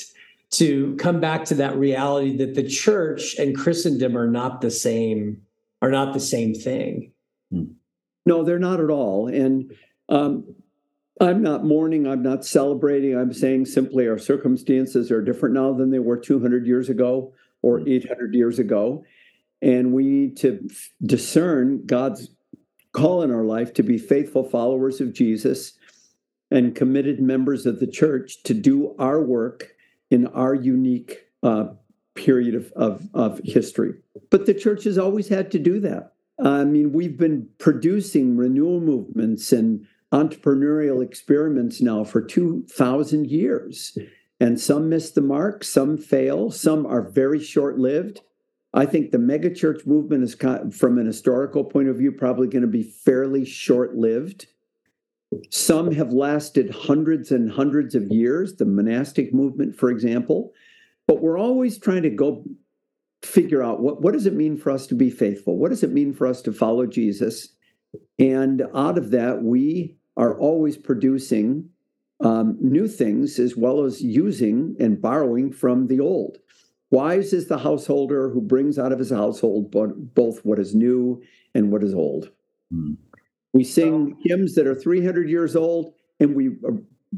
[0.52, 5.42] To come back to that reality that the church and Christendom are not the same
[5.82, 7.12] are not the same thing.
[7.50, 7.72] Hmm.
[8.26, 9.28] No, they're not at all.
[9.28, 9.72] And
[10.08, 10.54] um,
[11.20, 12.06] I'm not mourning.
[12.06, 13.16] I'm not celebrating.
[13.16, 17.32] I'm saying simply our circumstances are different now than they were 200 years ago
[17.62, 17.88] or hmm.
[17.88, 19.04] 800 years ago.
[19.62, 20.68] And we need to
[21.02, 22.30] discern God's
[22.92, 25.74] call in our life to be faithful followers of Jesus
[26.50, 29.74] and committed members of the church to do our work
[30.10, 31.68] in our unique uh,
[32.14, 33.94] period of, of, of history.
[34.30, 36.12] But the church has always had to do that.
[36.42, 43.96] I mean, we've been producing renewal movements and entrepreneurial experiments now for 2,000 years.
[44.40, 48.22] And some miss the mark, some fail, some are very short lived.
[48.72, 50.34] I think the megachurch movement is,
[50.76, 54.46] from an historical point of view, probably going to be fairly short lived.
[55.50, 60.52] Some have lasted hundreds and hundreds of years, the monastic movement, for example.
[61.06, 62.44] But we're always trying to go
[63.22, 65.56] figure out what, what does it mean for us to be faithful?
[65.56, 67.48] What does it mean for us to follow Jesus?
[68.18, 71.70] And out of that, we are always producing
[72.20, 76.38] um, new things as well as using and borrowing from the old.
[76.90, 79.70] Wise is the householder who brings out of his household
[80.14, 81.22] both what is new
[81.54, 82.30] and what is old.
[82.72, 82.96] Mm.
[83.52, 86.72] We sing hymns that are 300 years old and we uh,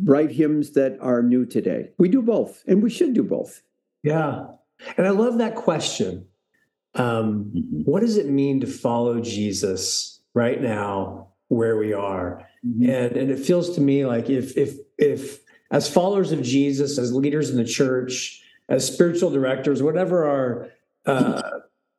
[0.04, 1.90] write hymns that are new today.
[1.98, 3.62] We do both, and we should do both.
[4.02, 4.46] Yeah.
[4.96, 6.26] And I love that question.
[6.94, 7.80] Um, mm-hmm.
[7.84, 12.46] What does it mean to follow Jesus right now where we are?
[12.66, 12.90] Mm-hmm.
[12.90, 17.14] And and it feels to me like if if if as followers of Jesus, as
[17.14, 20.68] leaders in the church, as spiritual directors, whatever our
[21.06, 21.42] uh,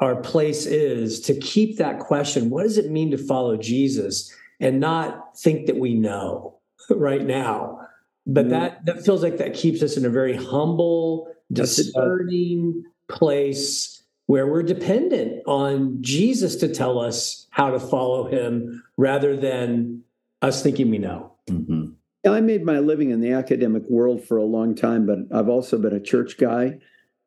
[0.04, 4.80] our place is, to keep that question, what does it mean to follow Jesus, and
[4.80, 7.80] not think that we know right now,
[8.26, 8.52] but mm-hmm.
[8.52, 14.64] that that feels like that keeps us in a very humble, discerning place where we're
[14.64, 20.02] dependent on Jesus to tell us how to follow him rather than
[20.42, 21.34] us thinking we know.
[21.50, 22.32] Mm-hmm.
[22.32, 25.78] I made my living in the academic world for a long time, but I've also
[25.78, 26.80] been a church guy.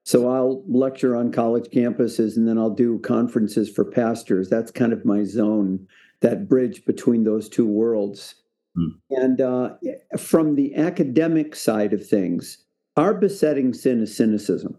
[0.06, 4.48] So I'll lecture on college campuses and then I'll do conferences for pastors.
[4.48, 5.88] That's kind of my zone,
[6.20, 8.36] that bridge between those two worlds.
[8.78, 8.90] Mm.
[9.10, 9.70] And uh,
[10.16, 12.58] from the academic side of things,
[12.96, 14.76] our besetting sin is cynicism.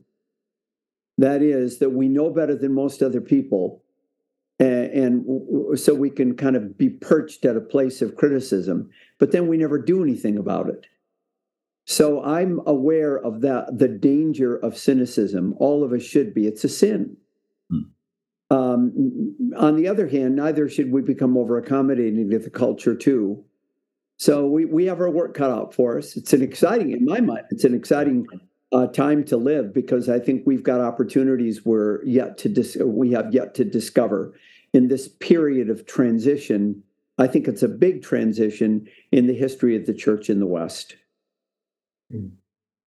[1.18, 3.84] That is, that we know better than most other people.
[4.60, 9.34] And, and so we can kind of be perched at a place of criticism, but
[9.34, 10.88] then we never do anything about it.
[11.90, 15.56] So I'm aware of that, the danger of cynicism.
[15.58, 16.46] All of us should be.
[16.46, 17.16] It's a sin.
[17.72, 17.80] Hmm.
[18.52, 23.42] Um, on the other hand, neither should we become over accommodating to the culture too.
[24.18, 26.18] So we, we have our work cut out for us.
[26.18, 28.26] It's an exciting, in my mind, it's an exciting
[28.74, 33.14] uh, time to live because I think we've got opportunities we're yet to dis- we
[33.14, 34.34] have yet to discover
[34.74, 36.84] in this period of transition.
[37.18, 40.98] I think it's a big transition in the history of the church in the West.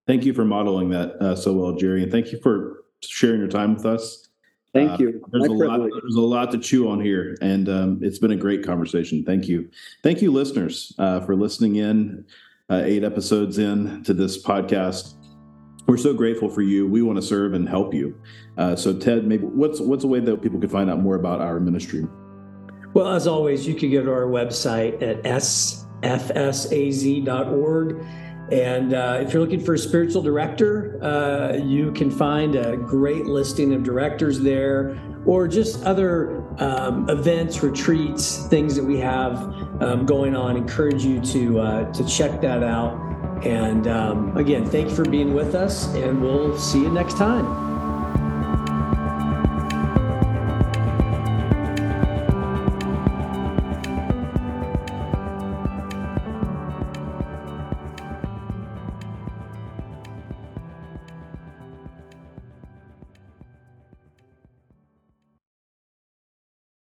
[0.07, 3.49] Thank you for modeling that uh, so well, Jerry, and thank you for sharing your
[3.49, 4.29] time with us.
[4.73, 5.25] Thank uh, you.
[5.33, 5.81] there's a lot.
[5.81, 9.25] There's a lot to chew on here, and um, it's been a great conversation.
[9.25, 9.69] Thank you.
[10.03, 12.25] Thank you, listeners, uh, for listening in.
[12.69, 15.15] Uh, eight episodes in to this podcast.
[15.89, 16.87] We're so grateful for you.
[16.87, 18.15] We want to serve and help you.
[18.57, 21.41] Uh, so, Ted, maybe what's what's a way that people could find out more about
[21.41, 22.07] our ministry?
[22.95, 25.97] Well, as always, you can go to our website at sfsaz.org
[28.51, 33.27] and uh, if you're looking for a spiritual director, uh, you can find a great
[33.27, 39.37] listing of directors there, or just other um, events, retreats, things that we have
[39.83, 40.57] um, going on.
[40.57, 42.99] Encourage you to uh, to check that out.
[43.45, 47.70] And um, again, thank you for being with us, and we'll see you next time.